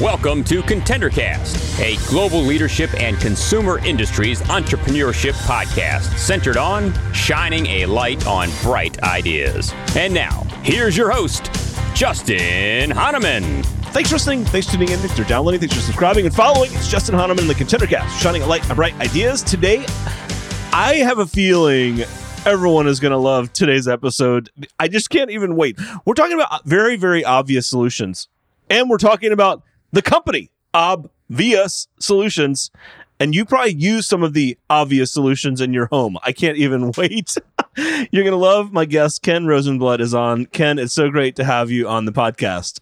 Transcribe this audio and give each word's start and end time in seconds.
Welcome 0.00 0.44
to 0.44 0.62
ContenderCast, 0.62 1.80
a 1.80 1.96
global 2.08 2.40
leadership 2.40 2.94
and 2.94 3.18
consumer 3.18 3.84
industries 3.84 4.42
entrepreneurship 4.42 5.32
podcast 5.48 6.16
centered 6.18 6.56
on 6.56 6.94
shining 7.12 7.66
a 7.66 7.86
light 7.86 8.28
on 8.28 8.48
bright 8.62 9.02
ideas. 9.02 9.74
And 9.96 10.14
now, 10.14 10.44
here's 10.62 10.96
your 10.96 11.10
host, 11.10 11.50
Justin 11.96 12.92
Hahnemann. 12.92 13.64
Thanks 13.90 14.10
for 14.10 14.14
listening. 14.14 14.44
Thanks 14.44 14.68
for 14.68 14.74
tuning 14.74 14.90
in. 14.90 15.00
Thanks 15.00 15.18
for 15.18 15.24
downloading. 15.24 15.58
Thanks 15.58 15.74
for 15.74 15.80
subscribing 15.80 16.26
and 16.26 16.34
following. 16.34 16.72
It's 16.74 16.88
Justin 16.88 17.16
Hahnemann, 17.16 17.48
the 17.48 17.54
ContenderCast, 17.54 18.20
shining 18.20 18.42
a 18.42 18.46
light 18.46 18.70
on 18.70 18.76
bright 18.76 18.94
ideas. 19.00 19.42
Today, 19.42 19.84
I 20.72 21.00
have 21.02 21.18
a 21.18 21.26
feeling 21.26 22.04
everyone 22.46 22.86
is 22.86 23.00
going 23.00 23.12
to 23.12 23.18
love 23.18 23.52
today's 23.52 23.88
episode. 23.88 24.50
I 24.78 24.88
just 24.88 25.10
can't 25.10 25.30
even 25.30 25.56
wait. 25.56 25.78
We're 26.04 26.14
talking 26.14 26.34
about 26.34 26.64
very, 26.64 26.96
very 26.96 27.24
obvious 27.24 27.66
solutions, 27.66 28.28
and 28.68 28.90
we're 28.90 28.98
talking 28.98 29.32
about 29.32 29.62
the 29.92 30.02
company, 30.02 30.50
Obvious 30.72 31.88
Solutions. 31.98 32.70
And 33.20 33.32
you 33.34 33.44
probably 33.44 33.74
use 33.74 34.06
some 34.06 34.24
of 34.24 34.34
the 34.34 34.58
obvious 34.68 35.12
solutions 35.12 35.60
in 35.60 35.72
your 35.72 35.86
home. 35.86 36.18
I 36.24 36.32
can't 36.32 36.58
even 36.58 36.92
wait. 36.98 37.36
You're 37.76 38.24
going 38.24 38.32
to 38.32 38.36
love 38.36 38.72
my 38.72 38.84
guest, 38.84 39.22
Ken 39.22 39.44
Rosenblood, 39.44 40.00
is 40.00 40.14
on. 40.14 40.46
Ken, 40.46 40.78
it's 40.78 40.92
so 40.92 41.10
great 41.10 41.36
to 41.36 41.44
have 41.44 41.70
you 41.70 41.88
on 41.88 42.06
the 42.06 42.12
podcast. 42.12 42.80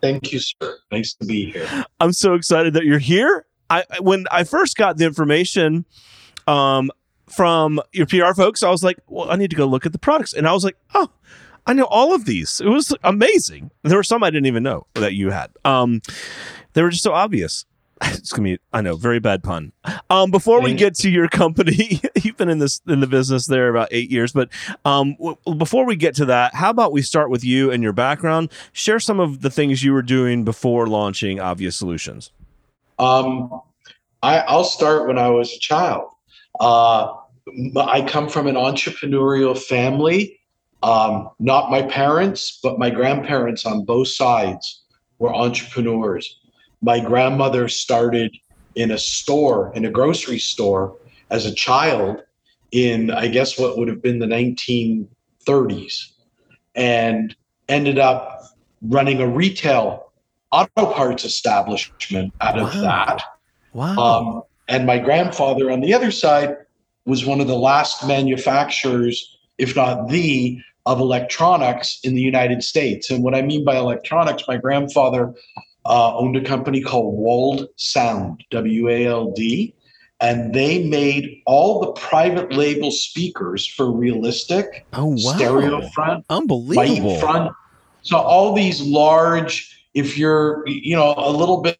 Thank 0.00 0.32
you, 0.32 0.40
sir. 0.40 0.78
Nice 0.90 1.14
to 1.14 1.26
be 1.26 1.52
here. 1.52 1.84
I'm 2.00 2.12
so 2.12 2.34
excited 2.34 2.74
that 2.74 2.84
you're 2.84 2.98
here. 2.98 3.46
I 3.68 3.84
when 4.00 4.24
I 4.30 4.44
first 4.44 4.76
got 4.76 4.96
the 4.96 5.04
information 5.04 5.84
um, 6.46 6.90
from 7.28 7.80
your 7.92 8.06
PR 8.06 8.32
folks, 8.34 8.62
I 8.62 8.70
was 8.70 8.84
like, 8.84 8.98
well, 9.06 9.30
I 9.30 9.36
need 9.36 9.50
to 9.50 9.56
go 9.56 9.66
look 9.66 9.86
at 9.86 9.92
the 9.92 9.98
products, 9.98 10.32
and 10.32 10.46
I 10.46 10.52
was 10.52 10.64
like, 10.64 10.76
oh, 10.94 11.10
I 11.66 11.72
know 11.72 11.84
all 11.86 12.14
of 12.14 12.24
these. 12.24 12.60
It 12.60 12.68
was 12.68 12.94
amazing. 13.02 13.70
There 13.82 13.96
were 13.96 14.04
some 14.04 14.22
I 14.22 14.30
didn't 14.30 14.46
even 14.46 14.62
know 14.62 14.86
that 14.94 15.14
you 15.14 15.30
had. 15.30 15.50
Um, 15.64 16.00
they 16.74 16.82
were 16.82 16.90
just 16.90 17.02
so 17.02 17.12
obvious. 17.12 17.64
It's 18.02 18.30
gonna 18.30 18.44
be, 18.44 18.58
I 18.74 18.82
know, 18.82 18.96
very 18.96 19.20
bad 19.20 19.42
pun. 19.42 19.72
Um, 20.10 20.30
before 20.30 20.60
we 20.60 20.74
get 20.74 20.94
to 20.96 21.08
your 21.10 21.28
company, 21.28 22.02
you've 22.22 22.36
been 22.36 22.50
in 22.50 22.58
this 22.58 22.82
in 22.86 23.00
the 23.00 23.06
business 23.06 23.46
there 23.46 23.70
about 23.70 23.88
eight 23.90 24.10
years, 24.10 24.32
but 24.32 24.50
um, 24.84 25.14
w- 25.14 25.36
before 25.56 25.86
we 25.86 25.96
get 25.96 26.14
to 26.16 26.26
that, 26.26 26.54
how 26.54 26.68
about 26.68 26.92
we 26.92 27.00
start 27.00 27.30
with 27.30 27.42
you 27.42 27.70
and 27.70 27.82
your 27.82 27.94
background? 27.94 28.52
Share 28.72 29.00
some 29.00 29.18
of 29.18 29.40
the 29.40 29.48
things 29.48 29.82
you 29.82 29.94
were 29.94 30.02
doing 30.02 30.44
before 30.44 30.86
launching 30.86 31.40
Obvious 31.40 31.74
Solutions. 31.74 32.32
Um, 32.98 33.62
I, 34.22 34.40
I'll 34.40 34.64
start 34.64 35.06
when 35.06 35.16
I 35.16 35.28
was 35.30 35.54
a 35.54 35.58
child. 35.58 36.10
Uh, 36.60 37.12
I 37.76 38.02
come 38.02 38.28
from 38.28 38.46
an 38.46 38.54
entrepreneurial 38.56 39.56
family. 39.56 40.38
Um, 40.82 41.30
not 41.38 41.70
my 41.70 41.82
parents, 41.82 42.58
but 42.62 42.78
my 42.78 42.90
grandparents 42.90 43.64
on 43.64 43.84
both 43.84 44.08
sides 44.08 44.82
were 45.18 45.34
entrepreneurs. 45.34 46.38
My 46.82 47.00
grandmother 47.00 47.68
started 47.68 48.36
in 48.74 48.90
a 48.90 48.98
store, 48.98 49.72
in 49.74 49.84
a 49.84 49.90
grocery 49.90 50.38
store, 50.38 50.96
as 51.30 51.46
a 51.46 51.54
child 51.54 52.22
in, 52.72 53.10
I 53.10 53.28
guess, 53.28 53.58
what 53.58 53.78
would 53.78 53.88
have 53.88 54.02
been 54.02 54.18
the 54.18 54.26
1930s, 54.26 56.10
and 56.74 57.34
ended 57.68 57.98
up 57.98 58.42
running 58.82 59.20
a 59.20 59.26
retail 59.26 60.12
auto 60.52 60.92
parts 60.92 61.24
establishment 61.24 62.32
out 62.40 62.58
of 62.58 62.74
Wow. 62.74 62.82
that. 62.82 63.22
Wow. 63.72 63.98
Um, 63.98 64.42
and 64.68 64.86
my 64.86 64.98
grandfather 64.98 65.70
on 65.70 65.80
the 65.80 65.94
other 65.94 66.10
side 66.10 66.56
was 67.04 67.24
one 67.24 67.40
of 67.40 67.46
the 67.46 67.56
last 67.56 68.06
manufacturers, 68.06 69.38
if 69.58 69.76
not 69.76 70.08
the, 70.08 70.60
of 70.86 71.00
electronics 71.00 71.98
in 72.02 72.14
the 72.14 72.20
United 72.20 72.62
States. 72.62 73.10
And 73.10 73.22
what 73.22 73.34
I 73.34 73.42
mean 73.42 73.64
by 73.64 73.76
electronics, 73.76 74.44
my 74.46 74.56
grandfather 74.56 75.34
uh, 75.84 76.16
owned 76.16 76.36
a 76.36 76.44
company 76.44 76.80
called 76.80 77.14
Wald 77.14 77.68
Sound, 77.76 78.44
W 78.50 78.88
A 78.88 79.06
L 79.06 79.32
D, 79.32 79.74
and 80.20 80.54
they 80.54 80.84
made 80.84 81.42
all 81.46 81.80
the 81.80 81.92
private 81.92 82.52
label 82.52 82.90
speakers 82.90 83.66
for 83.66 83.92
realistic, 83.92 84.86
oh 84.94 85.06
wow. 85.06 85.16
stereo 85.16 85.88
front, 85.90 86.24
Unbelievable. 86.30 87.18
front. 87.20 87.52
So 88.02 88.16
all 88.16 88.54
these 88.54 88.80
large, 88.80 89.84
if 89.94 90.16
you're, 90.16 90.62
you 90.66 90.96
know, 90.96 91.14
a 91.16 91.30
little 91.30 91.60
bit 91.60 91.78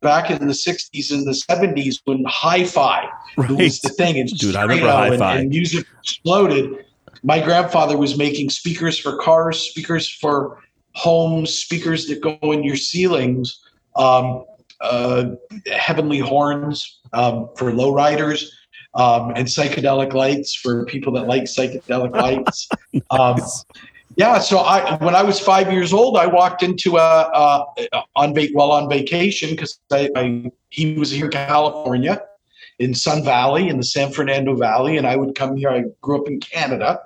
back 0.00 0.30
in 0.30 0.38
the 0.46 0.52
60s 0.54 1.10
and 1.12 1.26
the 1.26 1.32
70s 1.32 2.00
when 2.04 2.24
hi-fi 2.26 3.08
Right. 3.36 3.50
was 3.50 3.80
the 3.80 3.88
thing 3.90 4.18
and 4.18 4.28
Dude, 4.30 4.56
I 4.56 4.62
remember 4.62 4.86
stereo 4.88 5.12
and- 5.12 5.22
hi-fi. 5.22 5.38
and 5.40 5.48
music 5.50 5.86
exploded. 6.02 6.84
My 7.24 7.40
grandfather 7.40 7.96
was 7.96 8.16
making 8.16 8.50
speakers 8.50 8.98
for 8.98 9.16
cars, 9.18 9.58
speakers 9.60 10.08
for 10.08 10.58
homes, 10.94 11.54
speakers 11.54 12.06
that 12.06 12.20
go 12.20 12.38
in 12.52 12.62
your 12.62 12.76
ceilings, 12.76 13.60
um, 13.96 14.44
uh, 14.80 15.30
heavenly 15.72 16.18
horns 16.20 17.00
um, 17.12 17.48
for 17.56 17.72
lowriders, 17.72 18.44
um, 18.94 19.30
and 19.34 19.48
psychedelic 19.48 20.12
lights 20.14 20.54
for 20.54 20.84
people 20.86 21.12
that 21.12 21.26
like 21.26 21.44
psychedelic 21.44 22.12
lights. 22.14 22.68
Um, 23.10 23.36
yeah, 24.18 24.40
so 24.40 24.58
I 24.58 24.96
when 24.96 25.14
I 25.14 25.22
was 25.22 25.38
five 25.38 25.72
years 25.72 25.92
old, 25.92 26.16
I 26.16 26.26
walked 26.26 26.64
into 26.64 26.96
a, 26.96 27.00
a 27.00 28.02
on 28.16 28.34
va- 28.34 28.48
while 28.52 28.72
on 28.72 28.88
vacation 28.88 29.50
because 29.50 29.78
I, 29.92 30.10
I 30.16 30.50
he 30.70 30.98
was 30.98 31.12
here 31.12 31.26
in 31.26 31.30
California, 31.30 32.20
in 32.80 32.94
Sun 32.94 33.22
Valley 33.22 33.68
in 33.68 33.76
the 33.76 33.84
San 33.84 34.10
Fernando 34.10 34.56
Valley, 34.56 34.96
and 34.96 35.06
I 35.06 35.14
would 35.14 35.36
come 35.36 35.56
here. 35.56 35.70
I 35.70 35.84
grew 36.00 36.20
up 36.20 36.26
in 36.26 36.40
Canada 36.40 37.00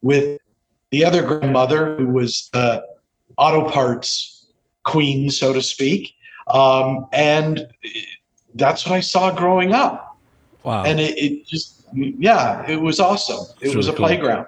with 0.00 0.40
the 0.88 1.04
other 1.04 1.22
grandmother 1.22 1.96
who 1.96 2.06
was 2.06 2.48
the 2.54 2.86
auto 3.36 3.70
parts 3.70 4.46
queen, 4.84 5.30
so 5.30 5.52
to 5.52 5.60
speak, 5.60 6.14
um, 6.48 7.06
and 7.12 7.66
that's 8.54 8.86
what 8.86 8.94
I 8.94 9.00
saw 9.00 9.30
growing 9.30 9.74
up, 9.74 10.16
wow. 10.62 10.84
and 10.84 11.00
it, 11.00 11.18
it 11.18 11.46
just 11.46 11.84
yeah, 11.92 12.66
it 12.66 12.80
was 12.80 12.98
awesome. 12.98 13.44
It 13.60 13.76
was 13.76 13.88
really 13.88 13.88
a 13.88 13.98
cool. 13.98 14.06
playground. 14.06 14.46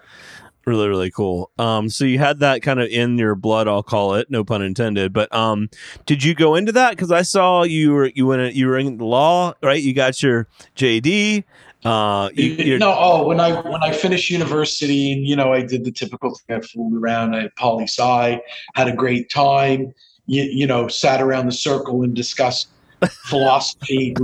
Really 0.64 0.88
really 0.88 1.10
cool 1.10 1.50
um 1.58 1.88
so 1.88 2.04
you 2.04 2.18
had 2.18 2.38
that 2.38 2.62
kind 2.62 2.80
of 2.80 2.88
in 2.88 3.18
your 3.18 3.34
blood 3.34 3.66
i'll 3.66 3.82
call 3.82 4.14
it 4.14 4.30
no 4.30 4.44
pun 4.44 4.62
intended 4.62 5.12
but 5.12 5.32
um 5.34 5.68
did 6.06 6.22
you 6.22 6.34
go 6.34 6.54
into 6.54 6.72
that 6.72 6.90
because 6.90 7.10
i 7.10 7.22
saw 7.22 7.62
you 7.62 7.92
were 7.92 8.06
you 8.14 8.26
went 8.26 8.54
you 8.54 8.66
were 8.66 8.78
in 8.78 8.96
the 8.96 9.04
law 9.04 9.52
right 9.62 9.82
you 9.82 9.92
got 9.92 10.22
your 10.22 10.46
jd 10.76 11.44
uh 11.84 12.30
you, 12.34 12.78
no, 12.78 12.94
oh, 12.96 13.26
when 13.26 13.40
I 13.40 13.60
when 13.60 13.82
I 13.82 13.92
finished 13.92 14.30
university, 14.30 15.12
and 15.12 15.26
you 15.26 15.34
know, 15.34 15.52
I 15.52 15.62
did 15.62 15.84
the 15.84 15.90
typical 15.90 16.34
thing. 16.34 16.58
I 16.58 16.60
fooled 16.60 16.94
around 16.94 17.34
at 17.34 17.54
poli 17.56 17.84
sci, 17.84 18.40
had 18.74 18.88
a 18.88 18.92
great 18.94 19.30
time. 19.30 19.92
You, 20.26 20.44
you 20.44 20.66
know, 20.66 20.86
sat 20.86 21.20
around 21.20 21.46
the 21.46 21.52
circle 21.52 22.02
and 22.02 22.14
discussed 22.14 22.68
philosophy. 23.10 24.14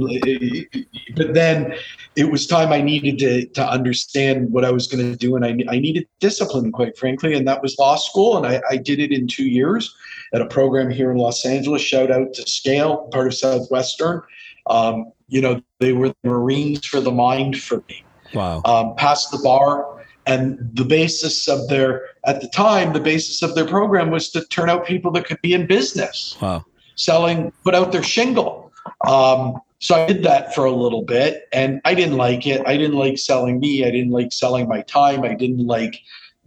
but 1.17 1.35
then 1.35 1.75
it 2.17 2.31
was 2.31 2.47
time 2.47 2.73
I 2.73 2.81
needed 2.81 3.19
to 3.19 3.47
to 3.47 3.69
understand 3.69 4.51
what 4.51 4.65
I 4.65 4.71
was 4.71 4.87
going 4.87 5.11
to 5.11 5.17
do, 5.17 5.37
and 5.37 5.45
I 5.45 5.57
I 5.69 5.79
needed 5.79 6.07
discipline, 6.21 6.73
quite 6.73 6.97
frankly, 6.97 7.35
and 7.35 7.47
that 7.49 7.63
was 7.63 7.79
law 7.79 7.97
school, 7.97 8.37
and 8.37 8.47
I, 8.47 8.61
I 8.71 8.77
did 8.77 8.99
it 8.99 9.13
in 9.13 9.27
two 9.27 9.49
years 9.49 9.95
at 10.33 10.41
a 10.41 10.47
program 10.47 10.91
here 10.91 11.11
in 11.11 11.19
Los 11.19 11.45
Angeles. 11.45 11.83
Shout 11.83 12.11
out 12.11 12.33
to 12.35 12.43
Scale, 12.43 13.09
part 13.13 13.27
of 13.27 13.35
Southwestern. 13.35 14.23
Um, 14.69 15.13
you 15.29 15.41
know, 15.41 15.61
they 15.81 15.93
were 15.93 16.09
the 16.09 16.29
Marines 16.29 16.87
for 16.87 17.01
the 17.01 17.13
mind 17.13 17.61
for 17.61 17.83
me 17.89 18.05
wow 18.35 18.63
um, 18.65 18.95
passed 18.97 19.31
the 19.31 19.39
bar. 19.39 19.95
And 20.27 20.59
the 20.75 20.85
basis 20.85 21.49
of 21.49 21.69
their, 21.69 22.09
at 22.27 22.43
the 22.43 22.49
time, 22.49 22.93
the 22.93 23.01
basis 23.01 23.41
of 23.41 23.55
their 23.55 23.65
program 23.65 24.11
was 24.11 24.29
to 24.33 24.45
turn 24.49 24.69
out 24.69 24.85
people 24.85 25.11
that 25.13 25.25
could 25.25 25.41
be 25.41 25.55
in 25.55 25.67
business, 25.67 26.37
wow 26.43 26.67
selling, 26.99 27.53
put 27.65 27.75
out 27.75 27.93
their 27.93 28.03
shingle. 28.03 28.68
Um, 29.07 29.61
so 29.81 29.95
I 29.95 30.07
did 30.07 30.23
that 30.25 30.55
for 30.55 30.65
a 30.65 30.73
little 30.73 31.03
bit 31.03 31.49
and 31.53 31.81
I 31.85 31.95
didn't 31.95 32.17
like 32.17 32.47
it. 32.47 32.67
I 32.67 32.77
didn't 32.77 32.97
like 32.97 33.19
selling 33.19 33.61
me. 33.61 33.85
I 33.85 33.91
didn't 33.91 34.11
like 34.11 34.33
selling 34.33 34.69
my 34.69 34.83
time. 34.83 35.23
I 35.23 35.35
didn't 35.35 35.67
like 35.67 36.01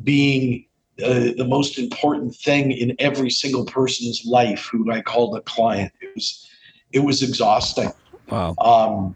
being 0.04 0.66
uh, 1.04 1.32
the 1.38 1.46
most 1.48 1.80
important 1.80 2.36
thing 2.36 2.72
in 2.72 2.96
every 3.00 3.30
single 3.30 3.66
person's 3.66 4.26
life 4.26 4.68
who 4.72 4.92
I 4.92 5.02
called 5.02 5.38
a 5.38 5.42
client. 5.42 5.94
It 6.02 6.14
was, 6.14 6.50
it 6.92 7.00
was 7.00 7.24
exhausting. 7.24 7.92
wow 8.30 8.56
Um, 8.60 9.16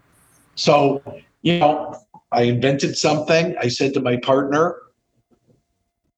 so, 0.54 1.02
you 1.42 1.58
know, 1.58 1.94
I 2.32 2.42
invented 2.42 2.96
something. 2.96 3.54
I 3.58 3.68
said 3.68 3.92
to 3.94 4.00
my 4.00 4.16
partner, 4.16 4.76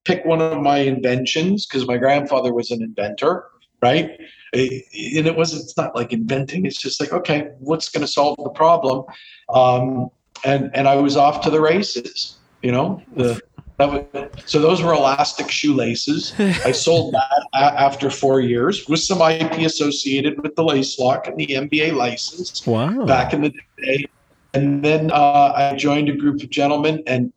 pick 0.05 0.25
one 0.25 0.41
of 0.41 0.63
my 0.63 0.79
inventions 0.79 1.67
because 1.67 1.87
my 1.87 1.99
grandfather 1.99 2.55
was 2.55 2.71
an 2.71 2.83
inventor, 2.83 3.45
right? 3.83 4.11
It- 4.53 4.85
and 5.17 5.27
it 5.27 5.37
wasn't, 5.37 5.63
it's 5.65 5.77
not 5.77 5.95
like 5.95 6.13
inventing. 6.13 6.67
It's 6.67 6.79
just 6.79 7.01
like, 7.01 7.13
okay, 7.13 7.49
what's 7.59 7.89
going 7.89 8.01
to 8.01 8.11
solve 8.11 8.37
the 8.43 8.51
problem? 8.51 9.05
Um, 9.49 10.09
and, 10.45 10.71
and 10.75 10.89
I 10.89 10.97
was 10.97 11.17
off 11.17 11.43
to 11.43 11.51
the 11.51 11.61
races, 11.61 12.39
you 12.63 12.73
know, 12.73 13.03
the, 13.17 13.41
that 13.79 13.91
was, 14.13 14.31
so 14.47 14.61
those 14.61 14.83
were 14.83 14.93
elastic 14.93 15.51
shoelaces. 15.51 16.35
I 16.65 16.73
sold 16.87 17.15
that 17.15 17.47
after 17.55 18.11
four 18.11 18.41
years 18.41 18.89
with 18.89 19.01
some 19.01 19.21
IP 19.21 19.59
associated 19.59 20.43
with 20.43 20.57
the 20.57 20.65
lace 20.65 20.99
lock 20.99 21.27
and 21.29 21.37
the 21.37 21.47
NBA 21.47 21.93
license 21.95 22.67
wow 22.67 23.05
back 23.05 23.33
in 23.33 23.43
the 23.43 23.53
day. 23.83 24.07
And 24.55 24.85
then 24.85 25.11
uh, 25.13 25.53
I 25.55 25.77
joined 25.77 26.09
a 26.09 26.17
group 26.17 26.43
of 26.43 26.51
gentlemen, 26.51 27.03
and 27.07 27.33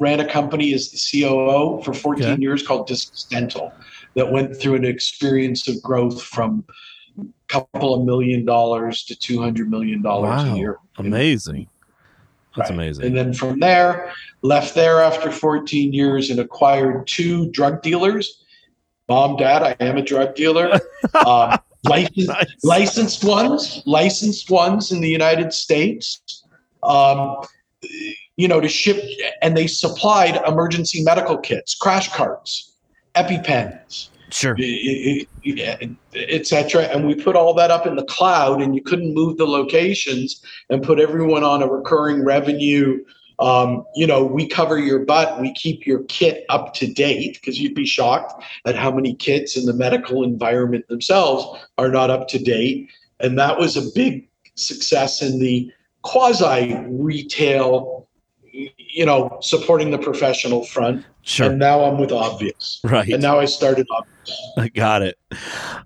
ran 0.00 0.20
a 0.20 0.28
company 0.28 0.72
as 0.74 0.90
the 0.90 1.22
COO 1.22 1.82
for 1.82 1.92
14 1.92 2.24
Okay. 2.24 2.40
years 2.40 2.66
called 2.66 2.86
Discus 2.86 3.24
Dental 3.24 3.72
that 4.18 4.30
went 4.32 4.54
through 4.60 4.74
an 4.74 4.84
experience 4.84 5.68
of 5.68 5.80
growth 5.80 6.20
from 6.20 6.64
a 7.20 7.24
couple 7.46 7.94
of 7.94 8.04
million 8.04 8.44
dollars 8.44 9.04
to 9.04 9.14
200 9.16 9.70
million 9.70 10.02
dollars 10.02 10.44
Wow. 10.44 10.54
a 10.54 10.58
year. 10.58 10.78
Amazing. 10.98 11.68
That's 12.56 12.70
Right. 12.70 12.74
amazing. 12.76 13.04
And 13.06 13.16
then 13.16 13.32
from 13.32 13.60
there, 13.60 14.12
left 14.42 14.74
there 14.74 15.00
after 15.02 15.30
14 15.30 15.92
years 15.92 16.30
and 16.30 16.40
acquired 16.40 17.06
two 17.06 17.48
drug 17.52 17.80
dealers. 17.82 18.42
Mom, 19.08 19.36
dad, 19.36 19.62
I 19.62 19.76
am 19.78 19.96
a 19.96 20.02
drug 20.02 20.34
dealer. 20.34 20.80
um, 21.26 21.56
licensed, 21.84 22.28
Nice. 22.28 22.64
licensed 22.64 23.24
ones, 23.24 23.82
licensed 23.86 24.50
ones 24.50 24.90
in 24.90 25.00
the 25.00 25.08
United 25.08 25.52
States. 25.52 26.42
Um, 26.82 27.36
you 28.36 28.48
know, 28.48 28.60
to 28.60 28.68
ship, 28.68 29.00
and 29.42 29.56
they 29.56 29.66
supplied 29.68 30.40
emergency 30.46 31.02
medical 31.04 31.38
kits, 31.38 31.74
crash 31.76 32.12
carts, 32.12 32.67
EpiPens, 33.18 34.08
Sure. 34.30 34.56
etc. 36.14 36.82
And 36.84 37.06
we 37.06 37.14
put 37.14 37.34
all 37.34 37.54
that 37.54 37.70
up 37.70 37.86
in 37.86 37.96
the 37.96 38.04
cloud, 38.04 38.60
and 38.60 38.74
you 38.74 38.82
couldn't 38.82 39.14
move 39.14 39.38
the 39.38 39.46
locations 39.46 40.42
and 40.68 40.82
put 40.82 41.00
everyone 41.00 41.44
on 41.44 41.62
a 41.62 41.66
recurring 41.66 42.24
revenue. 42.24 43.02
Um, 43.38 43.84
you 43.94 44.06
know, 44.06 44.24
we 44.24 44.48
cover 44.48 44.78
your 44.78 45.04
butt, 45.04 45.40
we 45.40 45.54
keep 45.54 45.86
your 45.86 46.02
kit 46.04 46.44
up 46.48 46.74
to 46.74 46.92
date 46.92 47.34
because 47.34 47.60
you'd 47.60 47.74
be 47.74 47.86
shocked 47.86 48.42
at 48.64 48.74
how 48.74 48.90
many 48.90 49.14
kits 49.14 49.56
in 49.56 49.64
the 49.64 49.72
medical 49.72 50.24
environment 50.24 50.88
themselves 50.88 51.64
are 51.78 51.88
not 51.88 52.10
up 52.10 52.26
to 52.28 52.38
date. 52.38 52.90
And 53.20 53.38
that 53.38 53.58
was 53.58 53.76
a 53.76 53.82
big 53.94 54.28
success 54.56 55.22
in 55.22 55.38
the 55.38 55.70
quasi 56.02 56.74
retail, 56.88 58.07
you 58.88 59.04
know, 59.04 59.38
supporting 59.42 59.90
the 59.90 59.98
professional 59.98 60.64
front. 60.64 61.04
Sure. 61.22 61.50
And 61.50 61.58
now 61.58 61.84
I'm 61.84 61.98
with 61.98 62.12
Obvious. 62.12 62.80
right. 62.84 63.08
And 63.08 63.22
now 63.22 63.38
I 63.38 63.44
started 63.44 63.86
Obvious. 63.90 64.40
I 64.56 64.68
got 64.68 65.02
it. 65.02 65.18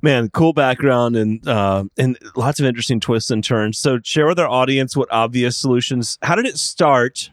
Man, 0.02 0.31
cool 0.31 0.52
background 0.52 1.16
and 1.16 1.46
uh, 1.46 1.84
and 1.99 2.19
lots 2.37 2.60
of 2.60 2.66
interesting 2.66 3.00
twists 3.00 3.31
and 3.31 3.43
turns. 3.43 3.78
So 3.78 3.99
share 4.02 4.26
with 4.26 4.38
our 4.38 4.49
audience 4.49 4.96
what 4.96 5.10
obvious 5.12 5.56
solutions. 5.56 6.19
How 6.22 6.34
did 6.34 6.46
it 6.46 6.58
start? 6.58 7.31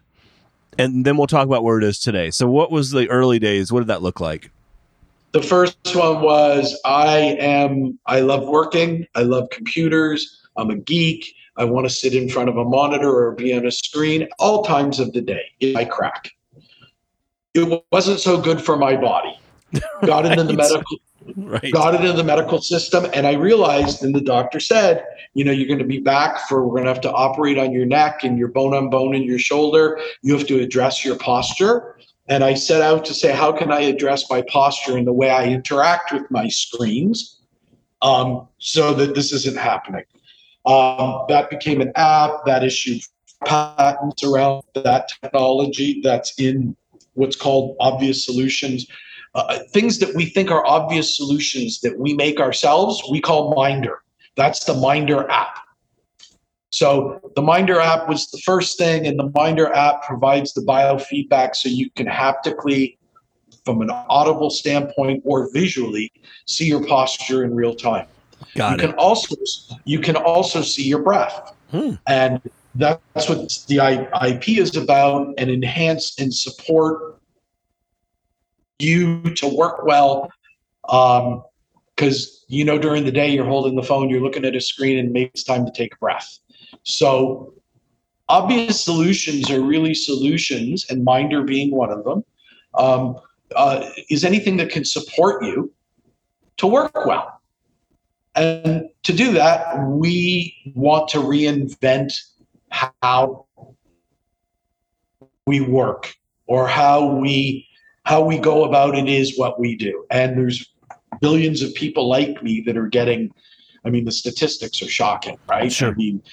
And 0.78 1.06
then 1.06 1.18
we'll 1.18 1.28
talk 1.28 1.46
about 1.46 1.64
where 1.64 1.78
it 1.78 1.84
is 1.84 2.00
today. 2.00 2.32
So 2.32 2.48
what 2.50 2.72
was 2.72 2.92
the 2.92 3.10
early 3.10 3.38
days? 3.40 3.72
What 3.72 3.80
did 3.80 3.88
that 3.88 4.02
look 4.02 4.20
like? 4.20 4.52
The 5.32 5.42
first 5.42 5.78
one 5.94 6.22
was 6.22 6.80
I 6.86 7.38
am 7.40 8.00
I 8.06 8.22
love 8.22 8.48
working. 8.48 9.06
I 9.16 9.24
love 9.24 9.50
computers. 9.52 10.42
I'm 10.58 10.70
a 10.70 10.76
geek. 10.76 11.36
I 11.60 11.66
want 11.66 11.86
to 11.86 11.94
sit 11.94 12.16
in 12.16 12.30
front 12.30 12.48
of 12.48 12.56
a 12.56 12.64
monitor 12.64 13.10
or 13.10 13.34
be 13.34 13.54
on 13.54 13.66
a 13.66 13.72
screen 13.72 14.30
all 14.40 14.64
times 14.64 14.98
of 14.98 15.12
the 15.12 15.20
day. 15.20 15.44
I 15.76 15.84
crack. 15.84 16.32
It 17.54 17.84
wasn't 17.92 18.22
so 18.22 18.40
good 18.40 18.62
for 18.62 18.78
my 18.78 18.96
body. 18.96 19.38
Got 20.06 20.26
into 20.26 20.44
the 20.44 20.54
medical 20.54 20.98
Right. 21.36 21.72
got 21.72 21.94
it 21.94 22.02
into 22.02 22.14
the 22.14 22.24
medical 22.24 22.60
system 22.60 23.06
and 23.14 23.28
i 23.28 23.34
realized 23.34 24.04
and 24.04 24.16
the 24.16 24.22
doctor 24.22 24.60
said 24.60 25.06
you 25.36 25.44
know 25.44 25.52
you're 25.52 25.68
going 25.68 25.78
to 25.78 25.86
be 25.86 26.00
back 26.00 26.48
for 26.48 26.66
we're 26.66 26.72
going 26.72 26.86
to 26.86 26.90
have 26.94 27.02
to 27.02 27.12
operate 27.12 27.58
on 27.58 27.72
your 27.72 27.86
neck 27.86 28.24
and 28.24 28.38
your 28.38 28.48
bone 28.48 28.74
on 28.74 28.90
bone 28.90 29.14
in 29.14 29.24
your 29.24 29.38
shoulder 29.38 30.00
you 30.24 30.36
have 30.36 30.48
to 30.48 30.60
address 30.60 31.06
your 31.06 31.16
posture 31.18 31.98
and 32.30 32.44
i 32.44 32.54
set 32.54 32.82
out 32.82 33.06
to 33.06 33.14
say 33.14 33.32
how 33.32 33.52
can 33.52 33.72
i 33.72 33.82
address 33.82 34.30
my 34.30 34.42
posture 34.44 34.98
and 34.98 35.06
the 35.06 35.14
way 35.14 35.30
i 35.30 35.46
interact 35.46 36.12
with 36.12 36.24
my 36.32 36.48
screens 36.48 37.42
um, 38.02 38.48
so 38.58 38.94
that 38.94 39.14
this 39.14 39.32
isn't 39.32 39.58
happening 39.58 40.04
um, 40.70 41.26
that 41.28 41.50
became 41.50 41.82
an 41.82 41.92
app 41.96 42.46
that 42.46 42.64
issued 42.64 43.02
patents 43.46 44.24
around 44.24 44.64
that 44.76 45.10
technology 45.22 46.02
that's 46.04 46.40
in 46.40 46.76
what's 47.14 47.36
called 47.36 47.76
obvious 47.80 48.26
solutions 48.26 48.86
uh, 49.36 49.60
things 49.72 50.00
that 50.00 50.16
we 50.16 50.26
think 50.26 50.50
are 50.52 50.66
obvious 50.66 51.16
solutions 51.16 51.82
that 51.82 51.98
we 52.00 52.14
make 52.14 52.40
ourselves, 52.40 53.02
we 53.12 53.22
call 53.22 53.54
Minder. 53.56 54.02
That's 54.36 54.64
the 54.64 54.74
Minder 54.74 55.30
app. 55.30 55.60
So 56.72 57.20
the 57.36 57.42
Minder 57.42 57.80
app 57.80 58.08
was 58.08 58.30
the 58.32 58.40
first 58.40 58.78
thing, 58.78 59.06
and 59.06 59.20
the 59.20 59.32
Minder 59.34 59.72
app 59.74 60.04
provides 60.04 60.54
the 60.54 60.62
biofeedback 60.62 61.56
so 61.56 61.70
you 61.70 61.90
can 61.92 62.08
haptically, 62.08 62.98
from 63.66 63.82
an 63.82 63.90
audible 63.92 64.50
standpoint 64.50 65.24
or 65.26 65.52
visually, 65.52 66.12
see 66.46 66.66
your 66.66 66.86
posture 66.86 67.44
in 67.44 67.56
real 67.56 67.76
time. 67.76 68.08
Got 68.56 68.72
you 68.72 68.76
it. 68.76 68.80
can 68.90 68.92
also 68.98 69.36
you 69.86 70.00
can 70.00 70.16
also 70.16 70.62
see 70.62 70.84
your 70.84 71.02
breath, 71.04 71.54
Hmm. 71.72 71.94
and 72.08 72.42
that's 72.76 73.30
what 73.30 73.50
the 73.68 73.78
IP 74.28 74.58
is 74.58 74.76
about, 74.76 75.34
and 75.38 75.50
enhance 75.50 76.20
and 76.20 76.34
support 76.34 77.20
you 78.80 79.22
to 79.36 79.48
work 79.48 79.84
well. 79.86 80.30
Um, 80.88 81.44
because 81.96 82.46
you 82.48 82.64
know 82.64 82.78
during 82.80 83.04
the 83.04 83.12
day 83.12 83.30
you're 83.30 83.46
holding 83.46 83.76
the 83.76 83.84
phone, 83.84 84.10
you're 84.10 84.22
looking 84.22 84.46
at 84.46 84.56
a 84.56 84.62
screen, 84.62 84.98
and 84.98 85.12
maybe 85.12 85.30
it's 85.34 85.44
time 85.44 85.66
to 85.66 85.72
take 85.72 85.94
a 85.94 85.98
breath. 85.98 86.40
So 86.84 87.54
obvious 88.30 88.80
solutions 88.82 89.52
are 89.52 89.60
really 89.62 89.94
solutions, 89.94 90.86
and 90.90 91.04
Minder 91.04 91.44
being 91.44 91.72
one 91.76 91.92
of 91.92 92.04
them. 92.06 92.24
Um, 92.76 93.18
uh, 93.56 93.90
is 94.10 94.24
anything 94.24 94.58
that 94.58 94.70
can 94.70 94.86
support 94.86 95.44
you 95.44 95.74
to 96.58 96.68
work 96.68 96.94
well. 97.06 97.39
And 98.40 98.90
to 99.04 99.12
do 99.12 99.34
that, 99.34 99.78
we 99.86 100.56
want 100.74 101.10
to 101.10 101.18
reinvent 101.18 102.14
how 102.70 103.46
we 105.46 105.60
work 105.60 106.14
or 106.48 106.68
how 106.68 107.16
we 107.16 107.68
how 108.06 108.24
we 108.24 108.38
go 108.38 108.64
about 108.64 108.96
it 108.96 109.10
is 109.10 109.38
what 109.38 109.60
we 109.60 109.76
do. 109.76 110.06
And 110.10 110.38
there's 110.38 110.74
billions 111.20 111.62
of 111.62 111.74
people 111.74 112.08
like 112.08 112.42
me 112.42 112.62
that 112.66 112.78
are 112.78 112.88
getting 112.88 113.32
I 113.84 113.90
mean 113.90 114.06
the 114.06 114.12
statistics 114.12 114.82
are 114.82 114.88
shocking, 114.88 115.38
right? 115.50 115.72
Sure. 115.72 115.90
I 115.90 115.96
mean 115.96 116.24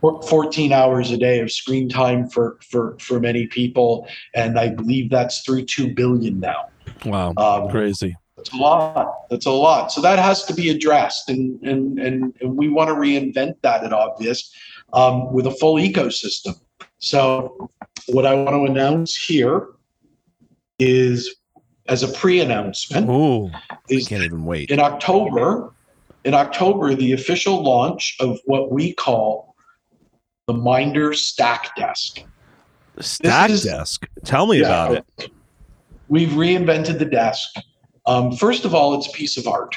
14 0.00 0.72
hours 0.72 1.10
a 1.10 1.18
day 1.18 1.40
of 1.40 1.52
screen 1.52 1.90
time 1.90 2.26
for 2.30 2.56
for 2.62 2.96
for 3.00 3.20
many 3.20 3.46
people 3.48 4.08
and 4.34 4.58
I 4.58 4.68
believe 4.70 5.10
that's 5.10 5.42
through 5.42 5.66
2 5.66 5.92
billion 5.92 6.40
now. 6.40 6.70
Wow. 7.04 7.34
Um, 7.36 7.68
Crazy. 7.68 8.16
That's 8.44 8.54
a 8.54 8.60
lot. 8.60 9.28
That's 9.30 9.46
a 9.46 9.50
lot. 9.50 9.92
So 9.92 10.00
that 10.00 10.18
has 10.18 10.44
to 10.44 10.54
be 10.54 10.70
addressed, 10.70 11.28
and 11.28 11.60
and 11.62 11.98
and, 11.98 12.36
and 12.40 12.56
we 12.56 12.68
want 12.68 12.88
to 12.88 12.94
reinvent 12.94 13.54
that 13.62 13.84
at 13.84 13.92
Obvious 13.92 14.52
um, 14.92 15.32
with 15.32 15.46
a 15.46 15.50
full 15.50 15.76
ecosystem. 15.76 16.58
So 16.98 17.70
what 18.08 18.26
I 18.26 18.34
want 18.34 18.50
to 18.50 18.70
announce 18.70 19.16
here 19.16 19.68
is, 20.78 21.36
as 21.88 22.02
a 22.02 22.08
pre-announcement, 22.08 23.08
Ooh, 23.08 23.50
I 23.70 24.00
can't 24.06 24.24
even 24.24 24.44
wait. 24.44 24.70
in 24.70 24.80
October. 24.80 25.70
In 26.24 26.32
October, 26.32 26.94
the 26.94 27.12
official 27.12 27.62
launch 27.62 28.16
of 28.18 28.38
what 28.46 28.72
we 28.72 28.94
call 28.94 29.54
the 30.46 30.54
Minder 30.54 31.12
Stack 31.12 31.76
Desk. 31.76 32.20
Stack 32.98 33.50
is- 33.50 33.64
desk. 33.64 34.06
Tell 34.24 34.46
me 34.46 34.60
about 34.60 34.92
it. 35.18 35.30
We've 36.08 36.30
reinvented 36.30 36.98
the 36.98 37.04
desk. 37.04 37.56
Um, 38.06 38.32
first 38.32 38.64
of 38.64 38.74
all, 38.74 38.94
it's 38.94 39.08
a 39.08 39.12
piece 39.12 39.36
of 39.36 39.46
art. 39.46 39.76